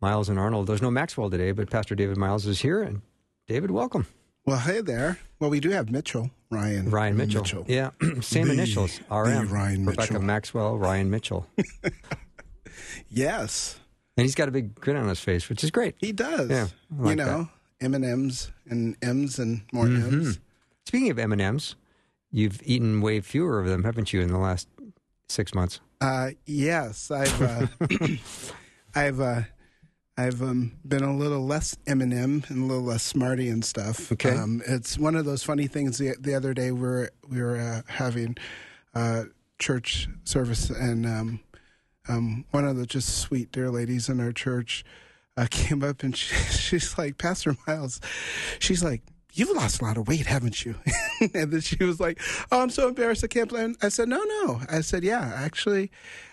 [0.00, 0.68] Myles and Arnold.
[0.68, 3.02] There's no Maxwell today, but Pastor David Myles is here, and
[3.48, 4.06] David, welcome.
[4.46, 5.18] Well, hey there.
[5.40, 6.90] Well, we do have Mitchell, Ryan.
[6.90, 7.64] Ryan Mitchell.
[7.66, 9.00] Yeah, same The- initials.
[9.10, 9.48] RM.
[9.48, 10.22] Ryan Rebecca Mitchell.
[10.22, 11.44] Maxwell, Ryan Mitchell.
[13.10, 13.80] Yes,
[14.16, 15.96] And he's got a big grin on his face, which is great.
[15.98, 16.48] he does.
[16.48, 17.48] Yeah, like you know,
[17.80, 20.20] M and M's and M's and more mm-hmm.
[20.20, 20.38] M's.
[20.86, 21.74] Speaking of M&Ms,
[22.30, 24.68] you've eaten way fewer of them, haven't you, in the last
[25.28, 25.80] six months?
[26.02, 27.66] Uh, yes, I've uh,
[28.94, 29.42] I've uh,
[30.16, 34.10] I've um, been a little less M&M and a little less smarty and stuff.
[34.10, 34.30] Okay.
[34.30, 35.98] Um, it's one of those funny things.
[35.98, 38.36] The, the other day we were we were uh, having
[38.96, 39.24] uh,
[39.60, 41.40] church service, and um,
[42.08, 44.84] um, one of the just sweet dear ladies in our church
[45.36, 48.00] uh, came up and she, she's like, Pastor Myles,
[48.58, 49.02] she's like.
[49.34, 50.74] You've lost a lot of weight, haven't you?
[51.34, 53.24] and then she was like, "Oh, I'm so embarrassed.
[53.24, 55.90] I can't play." I said, "No, no." I said, "Yeah, actually,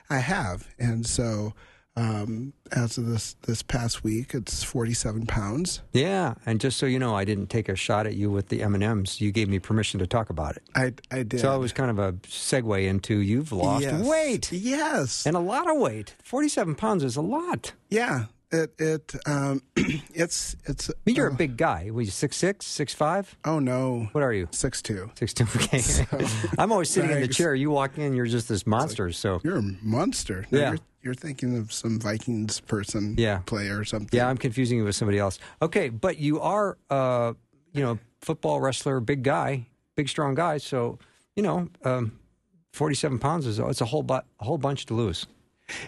[0.09, 1.53] I have." And so,
[1.95, 5.81] um, as of this this past week, it's 47 pounds.
[5.91, 8.61] Yeah, and just so you know, I didn't take a shot at you with the
[8.63, 9.19] M and M's.
[9.19, 11.39] You gave me permission to talk about it, I I did.
[11.41, 14.05] so it was kind of a segue into you've lost Yes.
[14.05, 15.25] weight Yes.
[15.25, 16.15] and a lot of weight.
[16.23, 17.73] Forty-seven pounds is a lot.
[17.89, 18.25] yeah.
[18.51, 20.89] It it um it's it's.
[20.89, 21.89] I mean, you're uh, a big guy.
[21.91, 23.37] Were you six six, six five?
[23.45, 24.09] Oh no.
[24.11, 24.47] What are you?
[24.51, 25.11] Six two.
[25.15, 25.45] Six two.
[25.55, 25.81] Okay.
[26.57, 27.53] I'm always sitting in the chair.
[27.53, 29.11] You walk in, you're just this monster.
[29.11, 30.47] So You're a monster.
[30.51, 30.69] Now Yeah.
[30.71, 33.15] You're, you're thinking of some Vikings person.
[33.17, 33.39] Yeah.
[33.45, 34.09] Player or something.
[34.17, 35.39] yeah, I'm confusing you with somebody else.
[35.61, 37.33] Okay, but you are, uh,
[37.71, 40.57] you know, football wrestler, big guy, big strong guy.
[40.57, 40.97] So
[41.35, 42.19] you know, um,
[42.73, 45.25] 47 pounds is it's a whole bu- a whole bunch to lose.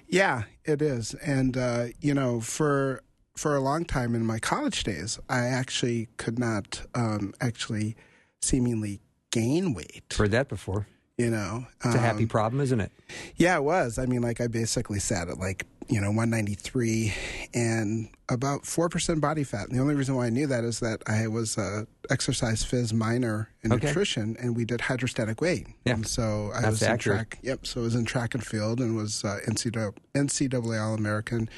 [0.08, 1.14] Yeah, it is.
[1.16, 3.02] And uh, you know, for
[3.36, 7.96] for a long time in my college days, I actually could not um, actually
[8.42, 9.00] seemingly
[9.32, 10.04] gain weight.
[10.16, 10.88] Heard that before.
[11.18, 12.92] You know, It's a happy Um, problem, isn't it?
[13.36, 14.00] Yeah, it was.
[14.00, 17.14] I mean, like I basically sat at like you know 193
[17.54, 19.68] and about four percent body fat.
[19.68, 22.94] And the only reason why I knew that is that I was a exercise phys
[22.94, 23.88] minor in Okay.
[23.88, 25.68] nutrition, and we did hydrostatic weight.
[25.86, 25.94] Yeah.
[25.94, 27.40] And so I That's was in track.
[27.42, 27.66] Yep.
[27.66, 31.50] So I was in track and field and was uh, NCAA, NCAA All American,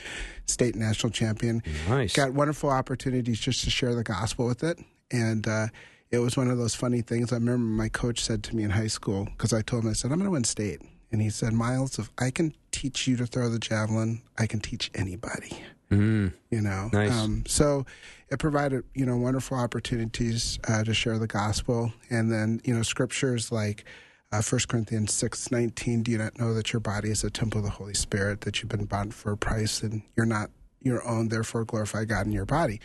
[0.45, 1.61] state national champion.
[1.87, 2.13] Nice.
[2.13, 4.79] Got wonderful opportunities just to share the gospel with it,
[5.11, 5.47] and.
[5.47, 5.67] uh
[6.11, 7.31] it was one of those funny things.
[7.33, 9.93] I remember my coach said to me in high school because I told him I
[9.93, 10.79] said I'm going to win state,
[11.13, 14.59] and he said, "Myles, if I can teach you to throw the javelin, I can
[14.59, 17.11] teach anybody." Mm, You know, Nice.
[17.11, 17.85] Um, so
[18.29, 22.83] it provided you know wonderful opportunities uh, to share the gospel, and then you know
[22.83, 23.85] scriptures like.
[24.31, 26.01] Uh, 1 Corinthians six nineteen.
[26.01, 28.59] Do you not know that your body is a temple of the Holy Spirit, that
[28.59, 30.49] you've been bought for a price, and you're not
[30.81, 32.81] your own, therefore glorify God in your body?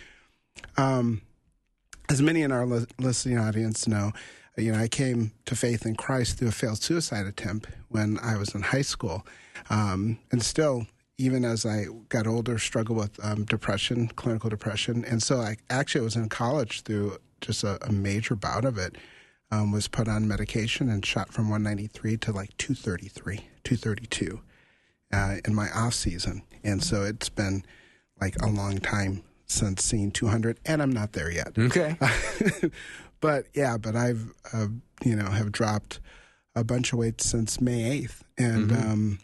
[0.76, 1.22] Um,
[2.10, 4.12] as many in our li- listening audience know,
[4.58, 8.36] you know, I came to faith in Christ through a failed suicide attempt when I
[8.36, 9.26] was in high school,
[9.70, 15.22] um, and still, even as I got older, struggle with um, depression, clinical depression, and
[15.22, 18.96] so I actually was in college through just a, a major bout of it.
[19.50, 24.42] Um, was put on medication and shot from 193 to like 233, 232
[25.10, 27.64] uh, in my off season, and so it's been
[28.20, 31.58] like a long time since seeing 200, and I'm not there yet.
[31.58, 31.96] okay.
[33.20, 34.68] but yeah, but I've uh,
[35.04, 36.00] you know have dropped
[36.54, 39.18] a bunch of weight since May 8th, and um,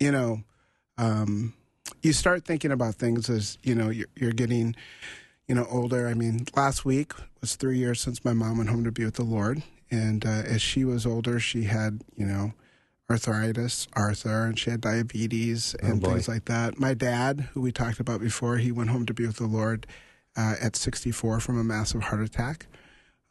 [0.00, 0.42] you know
[0.98, 1.54] um,
[2.02, 4.74] you start thinking about things as you know you're, you're getting
[5.48, 6.08] you know older.
[6.08, 9.14] I mean, last week was three years since my mom went home to be with
[9.14, 12.54] the Lord, and uh, as she was older, she had you know
[13.10, 16.12] arthritis, Arthur, and she had diabetes and boy.
[16.12, 16.78] things like that.
[16.78, 19.86] My dad, who we talked about before, he went home to be with the Lord
[20.36, 22.66] uh, at 64 from a massive heart attack.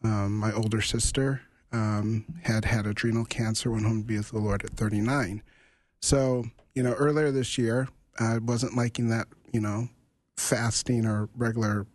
[0.04, 4.40] Um, my older sister um, had had adrenal cancer, went home to be with the
[4.40, 5.42] Lord at 39.
[6.02, 7.88] So, you know, earlier this year,
[8.20, 9.88] I wasn't liking that, you know,
[10.38, 11.88] fasting or regular.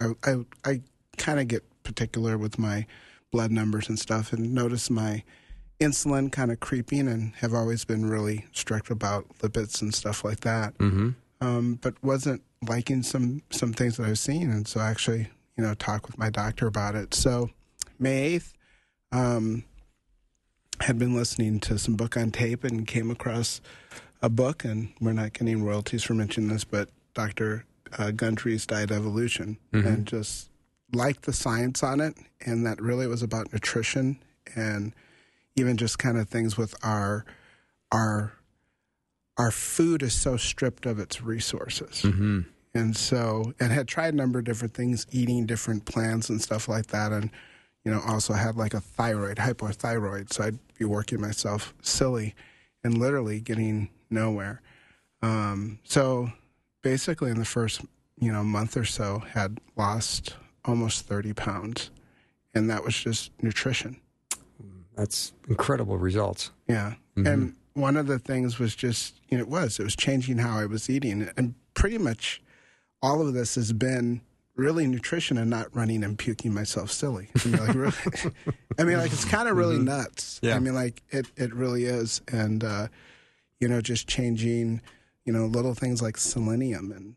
[0.00, 0.80] I, I, I
[1.16, 2.86] kind of get particular with my
[3.30, 5.22] blood numbers and stuff and notice my
[5.80, 10.40] insulin kind of creeping and have always been really strict about lipids and stuff like
[10.40, 10.76] that.
[10.78, 11.10] Mm-hmm.
[11.40, 15.28] Um, but wasn't liking some some things that I was seeing, and so I actually,
[15.56, 17.14] you know, talk with my doctor about it.
[17.14, 17.50] So
[17.98, 18.52] May eighth,
[19.12, 19.64] um,
[20.80, 23.60] had been listening to some book on tape and came across
[24.20, 27.64] a book, and we're not getting royalties for mentioning this, but Doctor
[27.96, 30.50] uh, Gundry's Diet Evolution, and just
[30.92, 34.18] liked the science on it, and that really was about nutrition
[34.56, 34.92] and
[35.56, 37.24] even just kind of things with our
[37.92, 38.32] our
[39.36, 42.02] our food is so stripped of its resources.
[42.02, 42.40] Mm-hmm.
[42.74, 46.68] And so, and had tried a number of different things, eating different plants and stuff
[46.68, 47.12] like that.
[47.12, 47.30] And,
[47.84, 50.32] you know, also had like a thyroid, hypothyroid.
[50.32, 52.34] So I'd be working myself silly
[52.82, 54.60] and literally getting nowhere.
[55.22, 56.32] Um, so
[56.82, 57.82] basically, in the first,
[58.18, 60.34] you know, month or so, had lost
[60.64, 61.90] almost 30 pounds.
[62.54, 64.00] And that was just nutrition.
[64.96, 66.50] That's incredible results.
[66.68, 66.94] Yeah.
[67.16, 70.58] And one of the things was just, you know, it was, it was changing how
[70.58, 71.28] I was eating.
[71.36, 72.40] And pretty much
[73.04, 74.20] all of this has been
[74.56, 77.28] really nutrition and not running and puking myself silly.
[77.44, 77.96] I mean, like, really,
[78.78, 80.38] I mean, like it's kind of really nuts.
[80.42, 80.54] Yeah.
[80.56, 82.22] I mean, like it, it really is.
[82.32, 82.86] And, uh,
[83.60, 84.80] you know, just changing,
[85.24, 87.16] you know, little things like selenium and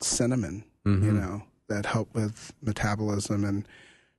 [0.00, 1.04] cinnamon, Mm-hmm.
[1.04, 3.66] you know, that help with metabolism and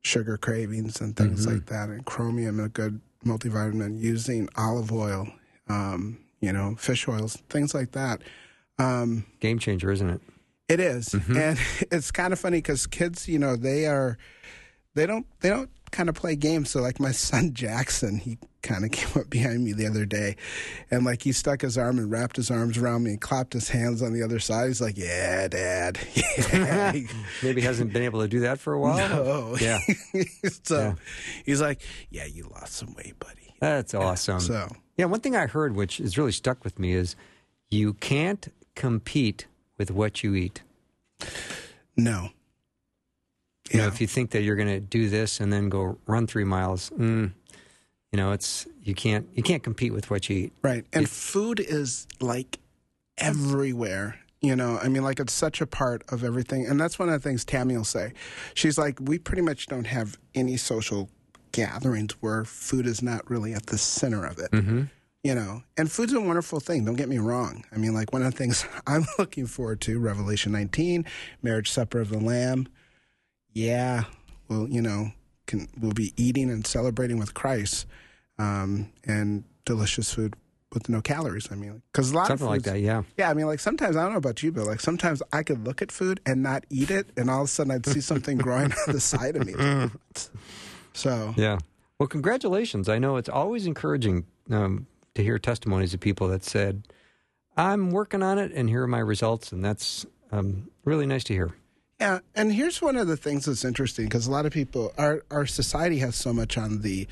[0.01, 1.55] sugar cravings and things Mm-hmm.
[1.55, 3.99] like that, and chromium and a good multivitamin.
[3.99, 5.27] Using olive oil,
[5.67, 8.21] um, you know, fish oils, things like that.
[8.77, 10.21] Um, Game changer, isn't it?
[10.69, 11.09] It is.
[11.09, 11.37] Mm-hmm.
[11.37, 11.59] and
[11.91, 14.17] it's kind of funny because kids, you know, they are
[14.95, 16.69] they don't they don't kind of play games.
[16.69, 20.35] So like my son Jackson, he kind of came up behind me the other day,
[20.91, 23.69] and like he stuck his arm and wrapped his arms around me and clapped his
[23.69, 24.67] hands on the other side.
[24.67, 25.97] He's like, "Yeah, Dad."
[26.51, 26.93] Yeah.
[27.43, 28.99] Maybe hasn't been able to do that for a while.
[29.13, 29.79] oh, Yeah.
[30.63, 30.93] so Yeah.
[31.45, 34.39] he's like, "Yeah, you lost some weight, buddy." That's awesome.
[34.39, 37.15] So Yeah, one thing I heard, which has really stuck with me, is
[37.69, 39.47] you can't compete
[39.79, 40.61] with what you eat.
[41.97, 42.29] no,
[43.71, 46.27] You know, if you think that you're going to do this and then go run
[46.27, 47.31] three miles, mm,
[48.11, 50.53] you know, it's you can't you can't compete with what you eat.
[50.61, 50.85] Right.
[50.93, 52.59] And food is like
[53.17, 54.19] everywhere.
[54.41, 56.65] You know, I mean, like it's such a part of everything.
[56.65, 58.13] And that's one of the things Tammy will say.
[58.53, 61.09] She's like, we pretty much don't have any social
[61.51, 64.51] gatherings where food is not really at the center of it.
[64.51, 64.83] Mm-hmm.
[65.23, 66.85] You know, and food's a wonderful thing.
[66.85, 67.65] Don't get me wrong.
[67.73, 71.03] I mean, like one of the things I'm looking forward to, Revelation 19,
[71.41, 72.69] marriage supper of the Lamb.
[73.51, 74.03] Yeah,
[74.47, 75.11] well, you know,
[75.45, 77.85] can we'll be eating and celebrating with Christ,
[78.37, 80.35] um, and delicious food
[80.71, 81.51] with no calories.
[81.51, 83.03] I mean, because a lot Something of like that, yeah.
[83.17, 85.65] Yeah, I mean, like sometimes I don't know about you, but like sometimes I could
[85.65, 88.37] look at food and not eat it, and all of a sudden I'd see something
[88.45, 89.53] growing on the side of me.
[90.93, 91.59] So Yeah.
[91.99, 92.89] Well, congratulations.
[92.89, 96.87] I know it's always encouraging um, to hear testimonies of people that said,
[97.57, 99.51] I'm working on it and here are my results.
[99.51, 101.53] And that's um, really nice to hear.
[101.99, 105.21] Yeah, and here's one of the things that's interesting because a lot of people, our
[105.29, 107.07] our society has so much on the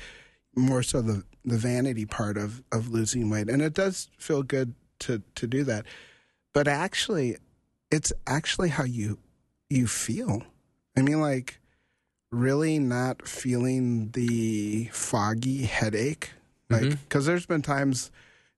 [0.56, 4.74] more so the the vanity part of of losing weight, and it does feel good
[5.00, 5.84] to to do that,
[6.54, 7.36] but actually,
[7.90, 9.18] it's actually how you
[9.68, 10.42] you feel.
[10.96, 11.60] I mean, like
[12.30, 16.30] really not feeling the foggy headache,
[16.70, 18.10] like because there's been times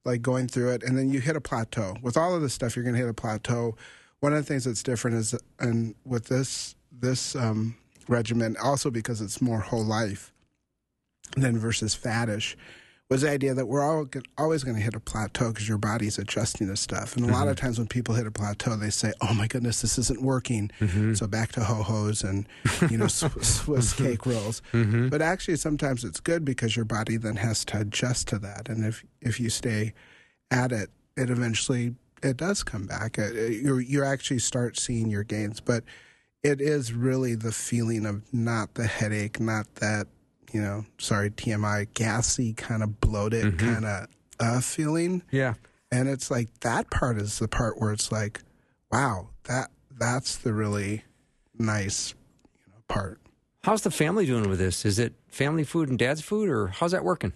[0.05, 1.97] like going through it, and then you hit a plateau.
[2.03, 3.77] With all of this stuff, you're going to hit a plateau.
[4.21, 7.77] One of the things that's different is, and with this this um,
[8.09, 10.33] regimen, also because it's more whole life
[11.37, 12.57] than versus faddish,
[13.11, 16.17] was the idea that we're all always going to hit a plateau because your body's
[16.17, 17.17] adjusting to stuff.
[17.17, 17.67] And a lot of mm-hmm.
[17.67, 21.15] times when people hit a plateau, they say, "Oh my goodness, this isn't working." Mm-hmm.
[21.15, 22.47] So back to ho hos and
[22.89, 24.63] you know Swiss, Swiss cake rolls.
[24.73, 25.09] Mm-hmm.
[25.09, 28.69] But actually, sometimes it's good because your body then has to adjust to that.
[28.69, 29.93] And if if you stay
[30.53, 33.17] at it, it eventually it does come back.
[33.17, 35.83] You you actually start seeing your gains, but
[36.45, 40.07] it is really the feeling of not the headache, not that
[40.53, 44.07] you know, sorry TMI, gassy kind of bloated kind of
[44.39, 45.55] uh feeling, Yeah.
[45.93, 48.41] and it's like that part is the part where it's like,
[48.91, 51.05] wow, that that's the really
[51.59, 52.15] nice
[52.67, 53.21] you know, part.
[53.65, 54.85] How's the family doing with this?
[54.87, 57.35] Is it family food and dad's food, or how's that working?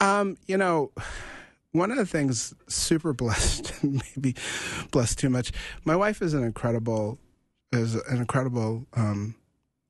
[0.00, 0.90] Um, you know,
[1.72, 4.34] one of the things super blessed, maybe
[4.90, 5.52] blessed too much.
[5.84, 7.18] My wife is an incredible,
[7.72, 9.34] is an incredible, um,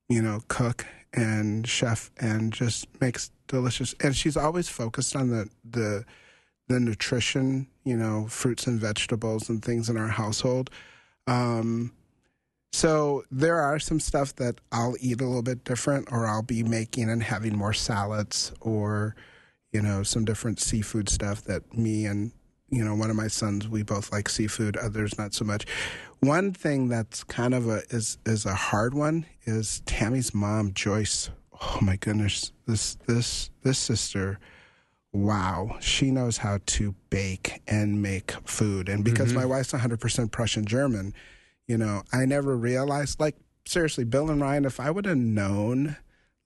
[0.09, 3.95] you know, cook and chef, and just makes delicious.
[4.01, 6.05] And she's always focused on the the
[6.69, 10.71] the nutrition, you know, fruits and vegetables and things in our household.
[11.27, 11.93] Um,
[12.73, 16.63] so there are some stuff that I'll eat a little bit different, or I'll be
[16.63, 19.15] making and having more salads, or
[19.73, 22.33] you know, some different seafood stuff that me and
[22.71, 25.67] you know one of my sons we both like seafood, others not so much.
[26.23, 31.31] One thing that's kind of a is is a hard one is Tammy's mom, Joyce.
[31.61, 34.39] Oh my goodness, this this this sister
[35.13, 38.89] wow, she knows how to bake and make food.
[38.89, 39.41] And because mm-hmm.
[39.41, 41.15] my wife's 100% Prussian German,
[41.67, 45.97] you know, I never realized, like, seriously, Bill and Ryan, if I would have known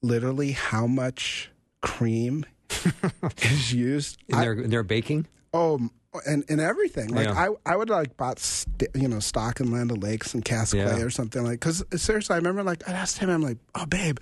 [0.03, 2.45] literally how much cream
[3.43, 5.27] is used, In I- their, in their baking?
[5.55, 5.89] oh,
[6.27, 7.09] and, and everything.
[7.15, 7.49] Like, Yeah.
[7.67, 10.65] I, I would like bought, st- you know, stock in Land Lakes and Yeah.
[10.65, 13.87] Clay or something like, because seriously, I remember like, I asked him, I'm like, oh,
[13.87, 14.19] babe,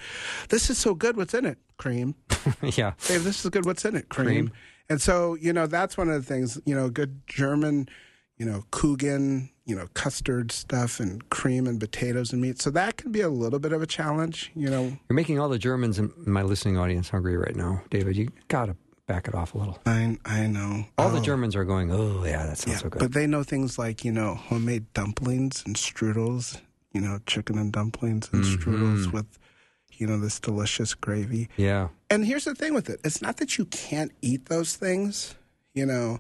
[0.49, 1.17] this is so good.
[1.17, 1.59] What's in it?
[1.77, 2.15] Cream
[2.63, 2.93] yeah.
[3.09, 3.65] babe, this is good.
[3.67, 4.09] What's in it?
[4.09, 4.27] Cream.
[4.27, 4.53] Cream.
[4.89, 7.89] And so, you know, that's one of the things, you know, good German,
[8.37, 12.61] you know, Kuchen, you know, custard stuff and cream and potatoes and meat.
[12.61, 14.83] So that can be a little bit of a challenge, you know.
[15.09, 18.15] You're making all the Germans in my listening audience hungry right now, David.
[18.17, 18.77] You got to
[19.07, 19.79] back it off a little.
[19.87, 20.87] I I know.
[20.99, 23.01] All the Oh, Germans are going, oh, yeah, that sounds yeah, so good.
[23.01, 26.61] But they know things like, you know, homemade dumplings and strudels,
[26.93, 28.71] you know, chicken and dumplings and Mm-hmm.
[28.71, 29.39] strudels with,
[29.93, 31.49] you know, this delicious gravy.
[31.57, 31.89] yeah.
[32.11, 35.35] And here's the thing with it it's not that you can't eat those things,
[35.75, 36.19] you know.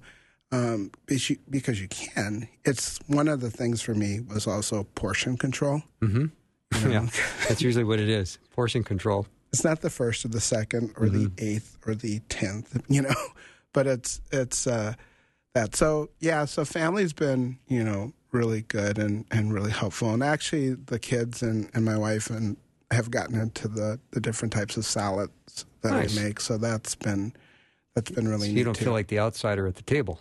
[0.52, 2.48] um, because you, because you can.
[2.64, 5.82] It's one of the things for me was also portion control.
[6.02, 7.06] yeah,
[7.48, 8.38] that's usually what it is.
[8.54, 9.26] Portion control.
[9.54, 13.14] It's not the first or the second or the eighth or the tenth, you know,
[13.72, 14.94] but it's it's uh,
[15.54, 15.76] that.
[15.76, 20.74] So yeah, so family's been you know really good and, and really helpful, and actually
[20.74, 22.56] the kids and, and my wife and
[22.90, 26.18] have gotten into the, the different types of salads that Nice.
[26.18, 26.40] I make.
[26.40, 27.32] So that's been
[27.94, 28.84] that's been really So neat you don't too.
[28.86, 30.20] feel like the outsider at the table.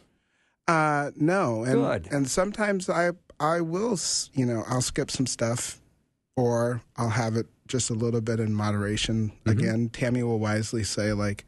[0.67, 2.07] Uh, no, and Good.
[2.11, 3.97] and sometimes I I will
[4.33, 5.81] you know I'll skip some stuff,
[6.35, 9.31] or I'll have it just a little bit in moderation.
[9.45, 9.49] Mm-hmm.
[9.49, 11.45] Again, Tammy will wisely say like,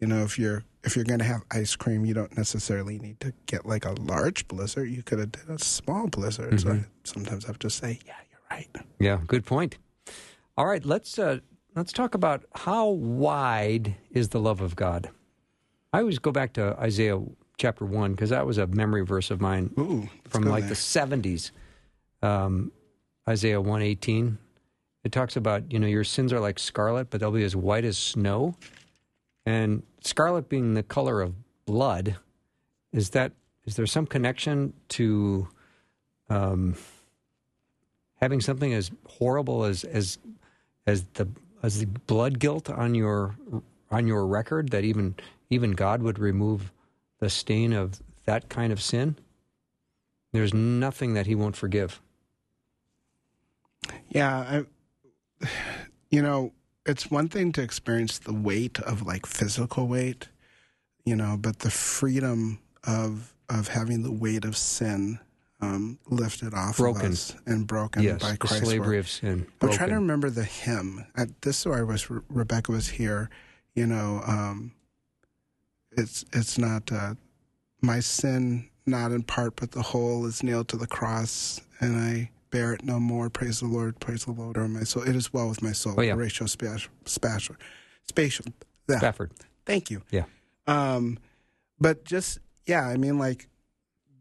[0.00, 3.20] you know, if you're if you're going to have ice cream, you don't necessarily need
[3.20, 4.88] to get like a large blizzard.
[4.90, 6.60] You could have did a small blizzard.
[6.60, 6.78] So Mm-hmm.
[6.80, 8.68] I sometimes have to say, yeah, you're right.
[8.98, 9.78] Yeah, good point.
[10.56, 11.38] All right, let's uh,
[11.76, 15.08] let's talk about how wide is the love of God.
[15.92, 17.20] I always go back to Isaiah
[17.58, 20.70] chapter one because that was a memory verse of mine Ooh, from like there.
[20.70, 21.52] the seventies.
[22.22, 22.72] Um,
[23.28, 24.38] Isaiah one eighteen.
[25.04, 27.84] It talks about you know your sins are like scarlet, but they'll be as white
[27.84, 28.56] as snow.
[29.44, 31.34] And scarlet being the color of
[31.66, 32.16] blood,
[32.92, 33.32] is that
[33.64, 35.48] is there some connection to
[36.28, 36.76] um,
[38.20, 40.18] having something as horrible as as
[40.86, 41.28] as the
[41.62, 43.36] as the blood guilt on your
[43.90, 45.14] on your record that even
[45.50, 46.72] even God would remove
[47.18, 49.16] the stain of that kind of sin?
[50.32, 52.00] There's nothing that he won't forgive.
[54.10, 54.64] Yeah,
[55.42, 55.46] I,
[56.10, 56.52] you know,
[56.86, 60.28] it's one thing to experience the weight of like physical weight,
[61.04, 65.18] you know, but the freedom of of having the weight of sin
[65.60, 67.06] um, lifted off Broken.
[67.06, 69.04] of us and broken yes, by the Christ's slavery work.
[69.04, 69.46] of sin.
[69.60, 71.06] I'm trying to remember the hymn.
[71.16, 73.30] At this where I was Re- Rebecca was here.
[73.74, 74.72] You know, um,
[75.92, 77.14] it's it's not uh,
[77.80, 82.30] my sin, not in part, but the whole is nailed to the cross, and I
[82.52, 83.28] bear it no more.
[83.28, 85.02] Praise the Lord, praise the Lord, or my soul.
[85.02, 85.94] It is well with my soul.
[85.98, 86.14] Oh, yeah.
[86.14, 87.56] Horatio Spatial, spatial,
[88.04, 88.46] spatial.
[88.88, 88.98] yeah.
[88.98, 89.32] Spafford.
[89.66, 90.02] Thank you.
[90.12, 90.24] Yeah.
[90.68, 91.18] Um,
[91.80, 93.48] but just yeah, I mean, like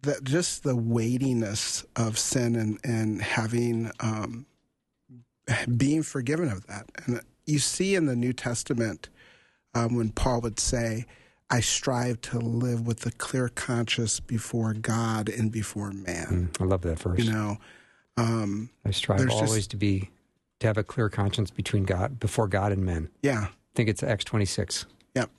[0.02, 4.48] the, just the weightiness of sin and and having um,
[5.78, 9.10] being forgiven of that, and you see in the New Testament
[9.76, 11.06] um, when Paul would say,
[11.50, 16.66] "I strive to live with a clear conscience before God and before man." Mm, I
[16.66, 17.20] love that verse.
[17.20, 17.58] You know,
[18.22, 20.10] um, I strive there's just- always to be
[20.60, 23.10] to have a clear conscience between God before God and men.
[23.22, 23.48] yeah.
[23.50, 24.86] I think it's Acts twenty six.
[25.16, 25.30] Yep.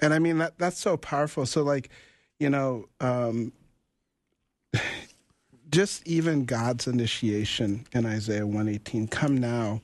[0.00, 1.44] And I mean that that's so powerful.
[1.46, 1.90] So like,
[2.40, 3.52] you know, um
[5.70, 9.82] just even God's initiation in Isaiah 118, come now,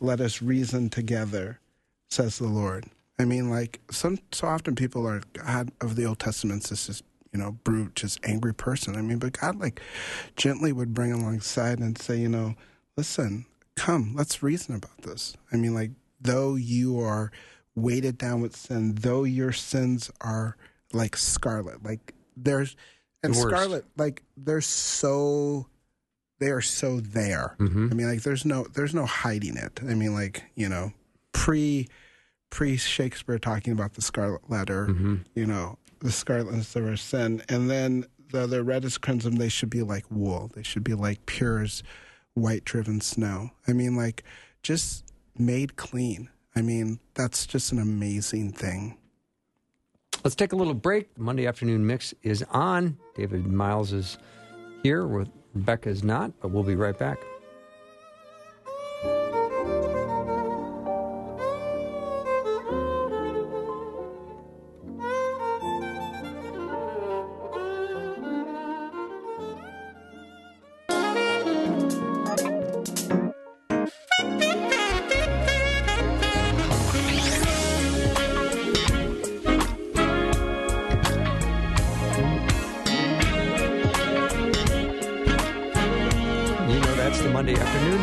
[0.00, 1.60] let us reason together,
[2.08, 2.86] says the Lord.
[3.18, 7.02] I mean, like some so often people are God of the Old Testament This is
[7.32, 8.96] you know, brute, just angry person.
[8.96, 9.80] I mean, but God like
[10.36, 12.54] gently would bring alongside and say, you know,
[12.96, 15.36] listen, come, let's reason about this.
[15.52, 17.30] I mean, like, though you are
[17.74, 20.56] weighted down with sin, though your sins are
[20.92, 22.76] like scarlet, like there's
[23.22, 25.66] and The scarlet, like they're so
[26.38, 27.56] they are so there.
[27.58, 27.88] Mm-hmm.
[27.90, 29.80] I mean, like there's no there's no hiding it.
[29.82, 30.92] I mean, like, you know,
[31.32, 31.88] pre
[32.48, 35.16] pre Shakespeare talking about the scarlet letter, mm-hmm.
[35.34, 37.42] you know, the scarletness of our sin.
[37.48, 40.50] And then the, the red as crimson, they should be like wool.
[40.54, 41.82] They should be like pure as
[42.34, 43.50] white driven snow.
[43.68, 44.24] I mean, like
[44.62, 45.04] just
[45.38, 46.28] made clean.
[46.54, 48.96] I mean, that's just an amazing thing.
[50.24, 51.16] Let's take a little break.
[51.18, 52.98] Monday afternoon mix is on.
[53.14, 54.18] David Myles is
[54.82, 55.06] here.
[55.06, 57.18] With Rebecca is not, but we'll be right back.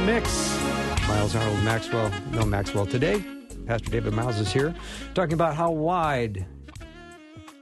[0.08, 0.58] Mix.
[1.06, 3.22] Miles Arnold Maxwell, no Maxwell today.
[3.66, 4.74] Pastor David Myles is here
[5.14, 6.46] talking about how wide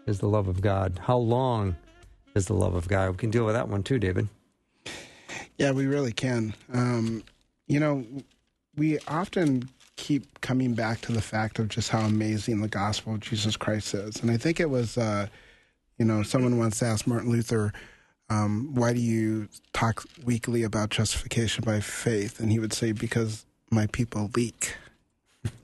[0.06, 1.76] is the love of God, how long
[2.36, 3.10] is the love of God.
[3.10, 4.28] We can deal with that one too, David.
[5.58, 6.54] Yeah, we really can.
[6.72, 7.24] Um,
[7.66, 8.06] you know,
[8.76, 13.22] we often keep coming back to the fact of just how amazing the gospel of
[13.22, 14.22] Jesus Christ is.
[14.22, 15.26] And I think it was, uh,
[15.98, 17.74] you know, someone once asked Martin Luther,
[18.30, 22.40] um, why do you talk weekly about justification by faith?
[22.40, 24.76] And he would say, because my people leak,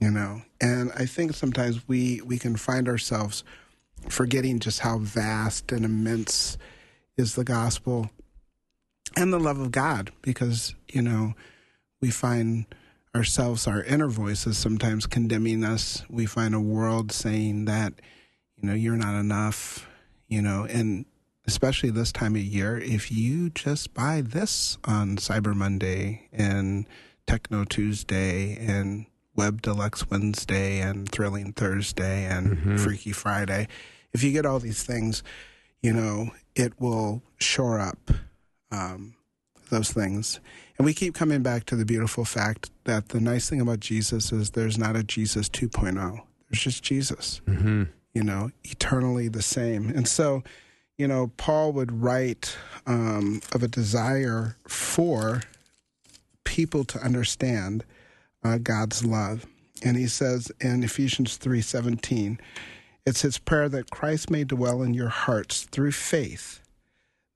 [0.00, 0.42] you know.
[0.60, 3.42] And I think sometimes we, we can find ourselves
[4.08, 6.56] forgetting just how vast and immense
[7.16, 8.10] is the gospel
[9.16, 11.34] and the love of God because, you know,
[12.00, 12.66] we find
[13.14, 16.04] ourselves, our inner voices sometimes condemning us.
[16.08, 17.94] We find a world saying that,
[18.56, 19.86] you know, you're not enough,
[20.28, 21.04] you know, and
[21.46, 26.86] especially this time of year, if you just buy this on Cyber Monday and
[27.26, 33.66] Techno Tuesday and Web Deluxe Wednesday and Thrilling Thursday and Freaky Friday,
[34.12, 35.22] if you get all these things,
[35.82, 38.10] you know, it will shore up
[38.70, 39.14] um,
[39.70, 40.38] those things.
[40.78, 44.32] And we keep coming back to the beautiful fact that the nice thing about Jesus
[44.32, 45.94] is there's not a Jesus 2.0.
[46.50, 47.84] There's just Jesus, Mm-hmm.
[48.14, 49.88] you know, eternally the same.
[49.88, 50.42] And so,
[51.02, 55.42] you know, Paul would write um, of a desire for
[56.44, 57.82] people to understand
[58.44, 59.44] uh, God's love.
[59.84, 62.38] And he says in Ephesians 3:17,
[63.04, 66.60] it's his prayer that Christ may dwell in your hearts through faith,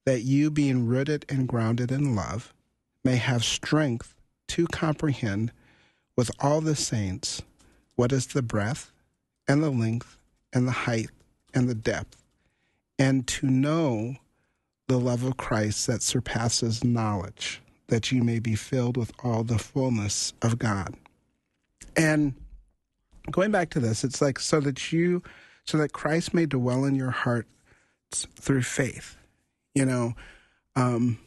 [0.05, 2.55] that you being rooted and grounded in love
[3.03, 4.15] may have strength
[4.47, 5.51] to comprehend
[6.15, 7.43] with all the saints
[7.97, 8.93] what is the breadth
[9.49, 10.19] and the length
[10.53, 11.11] and the height
[11.53, 12.23] and the depth,
[12.99, 14.17] and to know
[14.89, 19.59] the love of Christ that surpasses knowledge, that you may be filled with all the
[19.59, 20.95] fullness of God.
[21.97, 22.35] And
[23.31, 25.23] going back to this, it's like so that you,
[25.65, 27.49] so that Christ may dwell in your hearts
[28.39, 29.17] through faith.
[29.75, 30.15] You know,
[30.77, 31.19] um,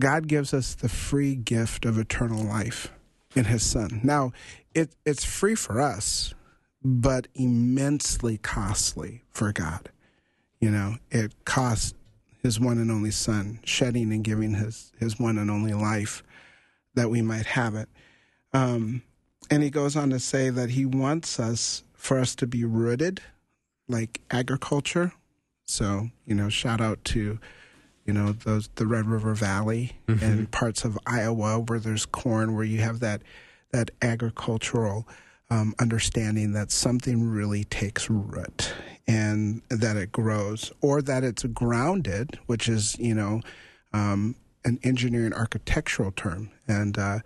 [0.00, 2.92] God gives us the free gift of eternal life
[3.34, 4.00] in His Son.
[4.02, 4.32] Now,
[4.74, 6.34] it, it's free for us,
[6.82, 9.90] but immensely costly for God.
[10.66, 11.94] You know, it cost
[12.42, 16.24] His one and only Son, shedding and giving His His one and only life
[16.94, 17.88] that we might have it.
[18.52, 19.02] Um,
[19.48, 23.20] and He goes on to say that He wants us for us to be rooted,
[23.86, 25.12] like agriculture.
[25.66, 27.38] So, you know, shout out to
[28.04, 32.64] you know those the Red River Valley and parts of Iowa where there's corn, where
[32.64, 33.22] you have that
[33.70, 35.06] that agricultural
[35.48, 38.72] um, understanding that something really takes root
[39.06, 43.40] and that it grows, or that it's grounded, which is you know
[43.92, 44.34] um,
[44.64, 46.50] an engineering architectural term.
[46.66, 47.20] And uh,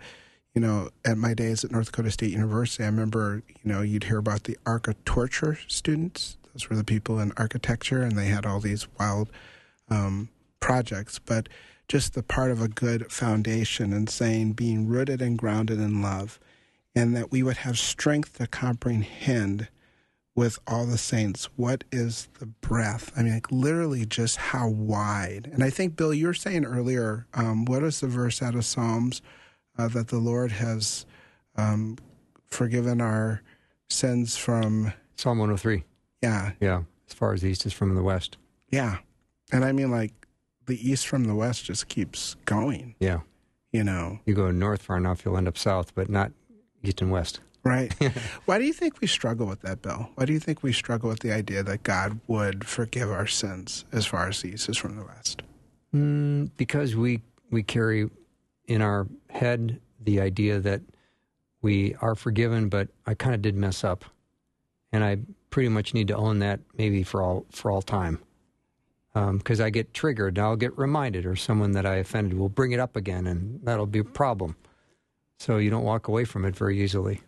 [0.53, 4.05] you know, at my days at North Dakota State University, I remember you know you'd
[4.05, 6.37] hear about the architecture students.
[6.53, 9.29] Those were the people in architecture, and they had all these wild
[9.89, 10.29] um,
[10.59, 11.47] projects, but
[11.87, 16.39] just the part of a good foundation and saying being rooted and grounded in love,
[16.95, 19.67] and that we would have strength to comprehend
[20.35, 23.11] with all the saints what is the breadth.
[23.17, 25.49] I mean, like literally just how wide.
[25.51, 28.63] And I think, Bill, you were saying earlier, um, what is the verse out of
[28.65, 29.21] Psalms
[29.77, 31.05] uh, that the Lord has
[31.57, 31.97] um,
[32.47, 33.41] forgiven our
[33.89, 34.93] sins from?
[35.17, 35.83] Psalm 103.
[36.23, 36.83] Yeah, Yeah.
[37.09, 38.37] As far as the east is from the west.
[38.69, 38.97] yeah.
[39.53, 40.13] And I mean, like,
[40.65, 43.19] the east from the west just keeps going, Yeah.
[43.73, 46.31] you know, You go north far enough, you'll end up south, but not
[46.81, 47.41] east and west.
[47.63, 47.93] Right?
[48.45, 50.09] Why do you think we struggle with that, Bill?
[50.15, 53.85] Why do you think we struggle with the idea that God would forgive our sins
[53.91, 55.41] as far as the east is from the west?
[55.93, 58.09] Mm, because we we carry
[58.65, 60.81] in our head the idea that
[61.61, 64.05] we are forgiven, but I kind of did mess up,
[64.91, 65.17] and I
[65.49, 68.19] pretty much need to own that maybe for all for all time.
[69.13, 72.71] Because I get triggered, and I'll get reminded, or someone that I offended will bring
[72.71, 74.55] it up again, and that'll be a problem.
[75.37, 77.19] So you don't walk away from it very easily.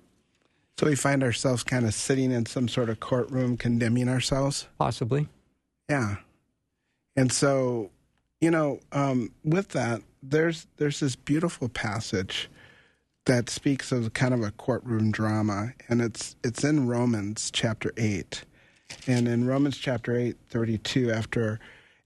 [0.78, 4.67] So we find ourselves kind of sitting in some sort of courtroom condemning ourselves.
[4.78, 5.28] Possibly,
[5.89, 6.17] Yeah.
[7.15, 7.91] And so,
[8.41, 12.49] you know, um, with that, there's there's this beautiful passage
[13.26, 18.45] that speaks of kind of a courtroom drama, and it's it's in Romans chapter eight,
[19.05, 21.59] and in Romans chapter eight, thirty two, after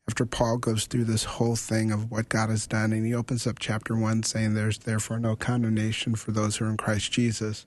[0.09, 3.47] after Paul goes through this whole thing of what God has done, and he opens
[3.47, 7.65] up chapter one saying, "There's therefore no condemnation for those who are in Christ Jesus."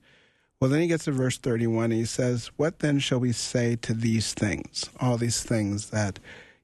[0.61, 3.76] Well, then he gets to verse 31 and he says, What then shall we say
[3.76, 4.90] to these things?
[5.00, 6.18] All these things that,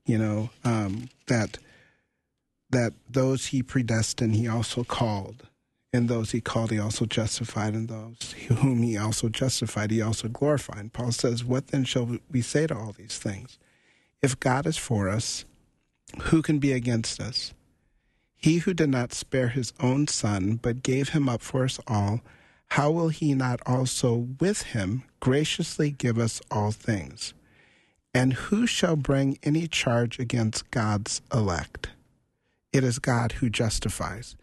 [0.05, 1.59] you know, um, that
[2.70, 5.49] that those he predestined, he also called.
[5.92, 7.72] And those he called, he also justified.
[7.72, 10.78] And those whom he also justified, he also glorified.
[10.78, 13.59] And Paul says, What then shall we say to all these things?
[14.20, 15.47] If God is for us,
[16.24, 17.55] who can be against us?
[18.36, 22.20] He who did not spare his own son, but gave him up for us all,
[22.71, 27.35] how will he not also with him graciously give us all things?
[28.12, 31.91] And who shall bring any charge against God's elect?
[32.73, 34.37] It is God who justifies.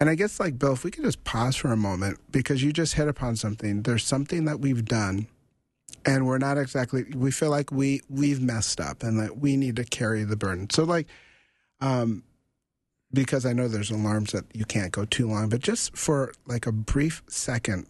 [0.00, 2.72] And I guess, like Bill, if we could just pause for a moment, because you
[2.72, 3.82] just hit upon something.
[3.82, 5.28] There's something that we've done
[6.04, 9.76] and we're not exactly we feel like we we've messed up and that we need
[9.76, 11.06] to carry the burden so like
[11.80, 12.22] um
[13.12, 16.66] because i know there's alarms that you can't go too long but just for like
[16.66, 17.86] a brief second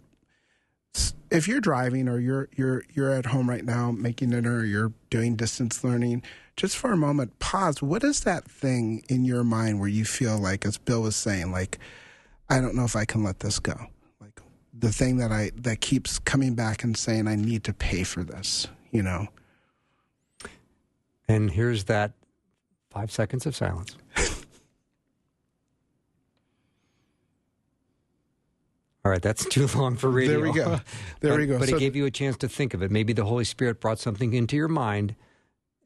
[1.31, 4.93] if you're driving or you're you're you're at home right now making dinner or you're
[5.11, 6.23] doing distance learning
[6.55, 7.83] just for a moment pause.
[7.83, 11.51] What is that thing in your mind where you feel like as bill was saying
[11.51, 11.79] like
[12.51, 13.75] i don't know if i can let this go.
[14.21, 14.41] Like
[14.79, 18.23] the thing that i that keeps coming back and saying i need to pay for
[18.23, 19.29] this you know?
[21.27, 22.13] And here's that
[22.91, 23.97] five seconds of silence.
[29.05, 30.33] All right, that's too long for radio.
[30.33, 30.81] There we go.
[31.21, 31.59] There but, we go.
[31.59, 32.91] But So- it gave you a chance to think of it.
[32.91, 35.15] Maybe the Holy Spirit brought something into your mind,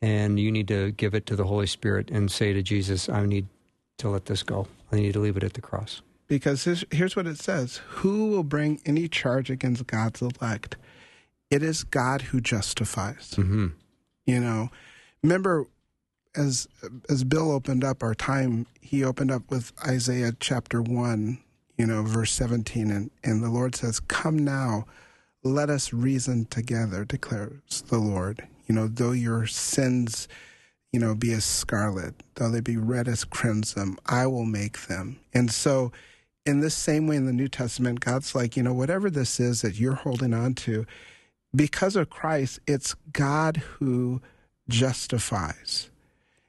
[0.03, 3.25] and you need to give it to the Holy Spirit and say to Jesus, I
[3.25, 3.47] need
[3.99, 4.69] to let this go.
[4.93, 6.03] I need to leave it at the cross.
[6.29, 10.77] because here's, here's what it says who will bring any charge against god's elect
[11.51, 13.69] it is god who justifies hmm
[14.27, 14.69] you know
[15.23, 15.67] remember
[16.37, 16.69] as
[17.09, 21.39] as bill opened up our time he opened up with isaiah chapter 1
[21.77, 24.85] you know verse 17 and and the lord says come now
[25.43, 30.29] let us reason together declares the lord you know though your sins
[30.93, 35.19] you know be as scarlet though they be red as crimson i will make them
[35.35, 35.93] and so
[36.45, 39.63] in this same way in the new testament god's like you know whatever this is
[39.63, 40.87] that you're holding on to
[41.57, 44.21] because of Christ, it's God who
[44.69, 45.91] justifies.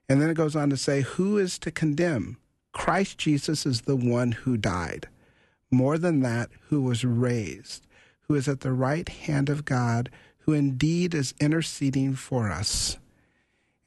[0.09, 2.37] And then it goes on to say, Who is to condemn?
[2.73, 5.07] Christ Jesus is the one who died.
[5.71, 7.85] More than that, who was raised,
[8.21, 10.09] who is at the right hand of God,
[10.39, 12.97] who indeed is interceding for us.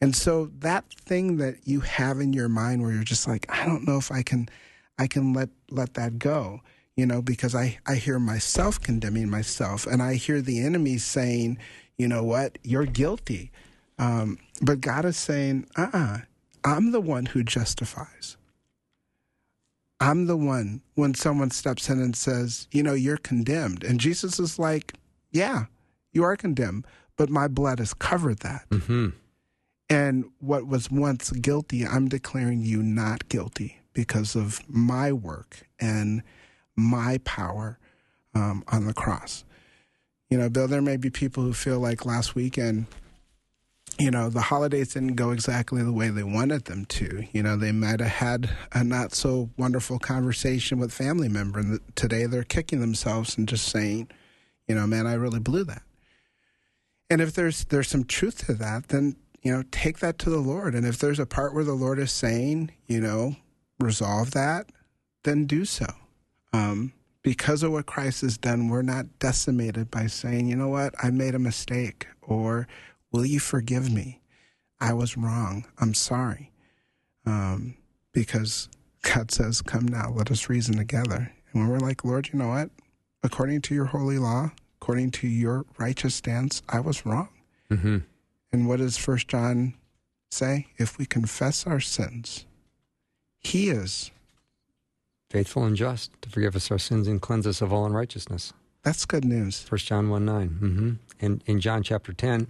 [0.01, 3.67] And so that thing that you have in your mind where you're just like, I
[3.67, 4.49] don't know if I can
[4.99, 6.61] I can let let that go
[7.01, 11.57] you know, because I, I hear myself condemning myself and I hear the enemy saying,
[11.97, 13.51] you know what, you're guilty.
[13.99, 16.19] Um, but God is saying, uh uh-uh, uh,
[16.63, 18.37] i am the one who justifies.
[20.01, 23.85] I'm the one when someone steps in and says, you know, you're condemned.
[23.85, 24.95] And Jesus is like,
[25.31, 25.67] yeah,
[26.13, 26.87] you are condemned,
[27.17, 28.65] but my blood has covered that.
[28.71, 29.09] hmm
[29.91, 36.23] And what was once guilty, I'm declaring you not guilty because of my work and
[36.77, 37.79] my power
[38.35, 39.45] um, on the cross.
[40.31, 42.87] You know, Bill, there may be people who feel like last weekend,
[44.01, 47.27] you know, the holidays didn't go exactly the way they wanted them to.
[47.33, 51.81] You know, they might have had a not so wonderful conversation with family member, and
[51.97, 54.09] today they're kicking themselves and just saying,
[54.67, 55.83] you know, man, I really blew that.
[57.11, 60.39] And if there's there's some truth to that, then you know, take that to the
[60.39, 60.75] Lord.
[60.75, 63.37] And if there's a part where the Lord is saying, you know,
[63.79, 64.71] resolve that,
[65.25, 65.87] then do so.
[66.53, 66.93] Um,
[67.23, 71.11] because of what Christ has done, we're not decimated by saying, you know what, I
[71.11, 72.67] made a mistake, or
[73.13, 74.21] will you forgive me?
[74.81, 75.67] I was wrong.
[75.79, 76.53] I'm sorry.
[77.27, 77.77] Um,
[78.13, 78.69] because
[79.03, 81.33] God says, come now, let us reason together.
[81.53, 82.71] And when we're like, Lord, you know what?
[83.23, 87.29] According to your holy law, according to your righteous stance, I was wrong.
[87.69, 87.99] hmm
[88.53, 89.75] And what does First John
[90.31, 90.69] say?
[90.79, 92.47] If we confess our sins,
[93.39, 94.11] he is.
[95.29, 98.53] Faithful and just to forgive us our sins and cleanse us of all unrighteousness.
[98.83, 99.61] That's good news.
[99.61, 100.49] First John 1 9.
[100.49, 100.93] Mm-hmm.
[101.21, 102.47] And in John chapter 10,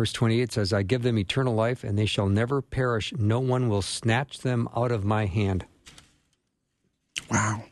[0.00, 3.12] verse 28 says, I give them eternal life, and they shall never perish.
[3.18, 5.66] No one will snatch them out of my hand.
[7.30, 7.64] Wow.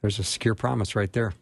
[0.00, 1.32] There's a secure promise right there.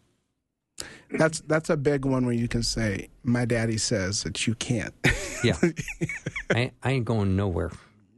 [1.11, 4.95] That's that's a big one where you can say, My daddy says that you can't.
[5.43, 5.57] Yeah.
[6.49, 7.69] I, I ain't going nowhere.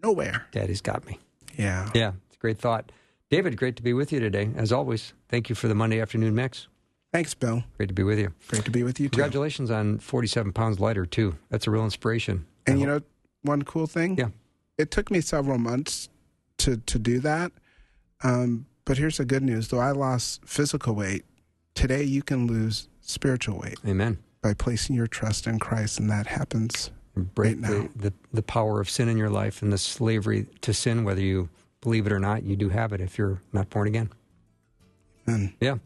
[0.01, 0.47] Nowhere.
[0.53, 1.19] Daddy's got me.
[1.57, 1.89] Yeah.
[1.93, 2.89] Yeah, it's a great thought.
[3.29, 4.49] David, great to be with you today.
[4.55, 6.69] As always, thank you for the Monday afternoon mix.
[7.13, 7.63] Thanks, Bill.
[7.77, 8.33] Great to be with you.
[8.47, 9.17] Great to be with you too.
[9.17, 11.37] Congratulations on 47 pounds lighter, too.
[11.49, 12.45] That's a real inspiration.
[12.65, 13.01] And you know
[13.41, 14.17] one cool thing?
[14.17, 14.29] Yeah.
[14.77, 16.09] It took me several months
[16.59, 17.51] to to do that.
[18.23, 21.25] Um, but here's the good news though I lost physical weight,
[21.75, 24.19] today you can lose spiritual weight Amen.
[24.41, 26.91] by placing your trust in Christ and that happens.
[27.15, 27.69] break right now.
[27.95, 31.21] the, the, the power of sin in your life and the slavery to sin, whether
[31.21, 31.49] you
[31.81, 34.09] believe it or not, you do have it if you're not born again.
[35.27, 35.77] And Yeah.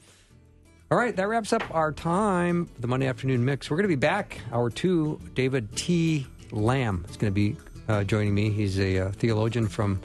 [0.91, 3.71] All right, that wraps up our time, the Monday afternoon mix.
[3.71, 5.19] We're going to be back, hour two.
[5.33, 6.27] David T.
[6.51, 7.57] Lamb is going to be
[7.87, 8.51] uh, joining me.
[8.51, 9.99] He's a uh, theologian from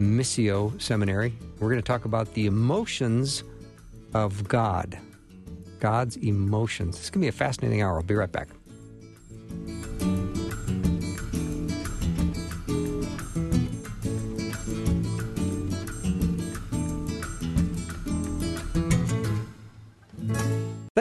[0.00, 1.34] Missio Seminary.
[1.60, 3.44] We're going to talk about the emotions
[4.14, 4.98] of God,
[5.78, 6.96] God's emotions.
[6.96, 7.96] It's going to be a fascinating hour.
[7.96, 8.48] I'll be right back.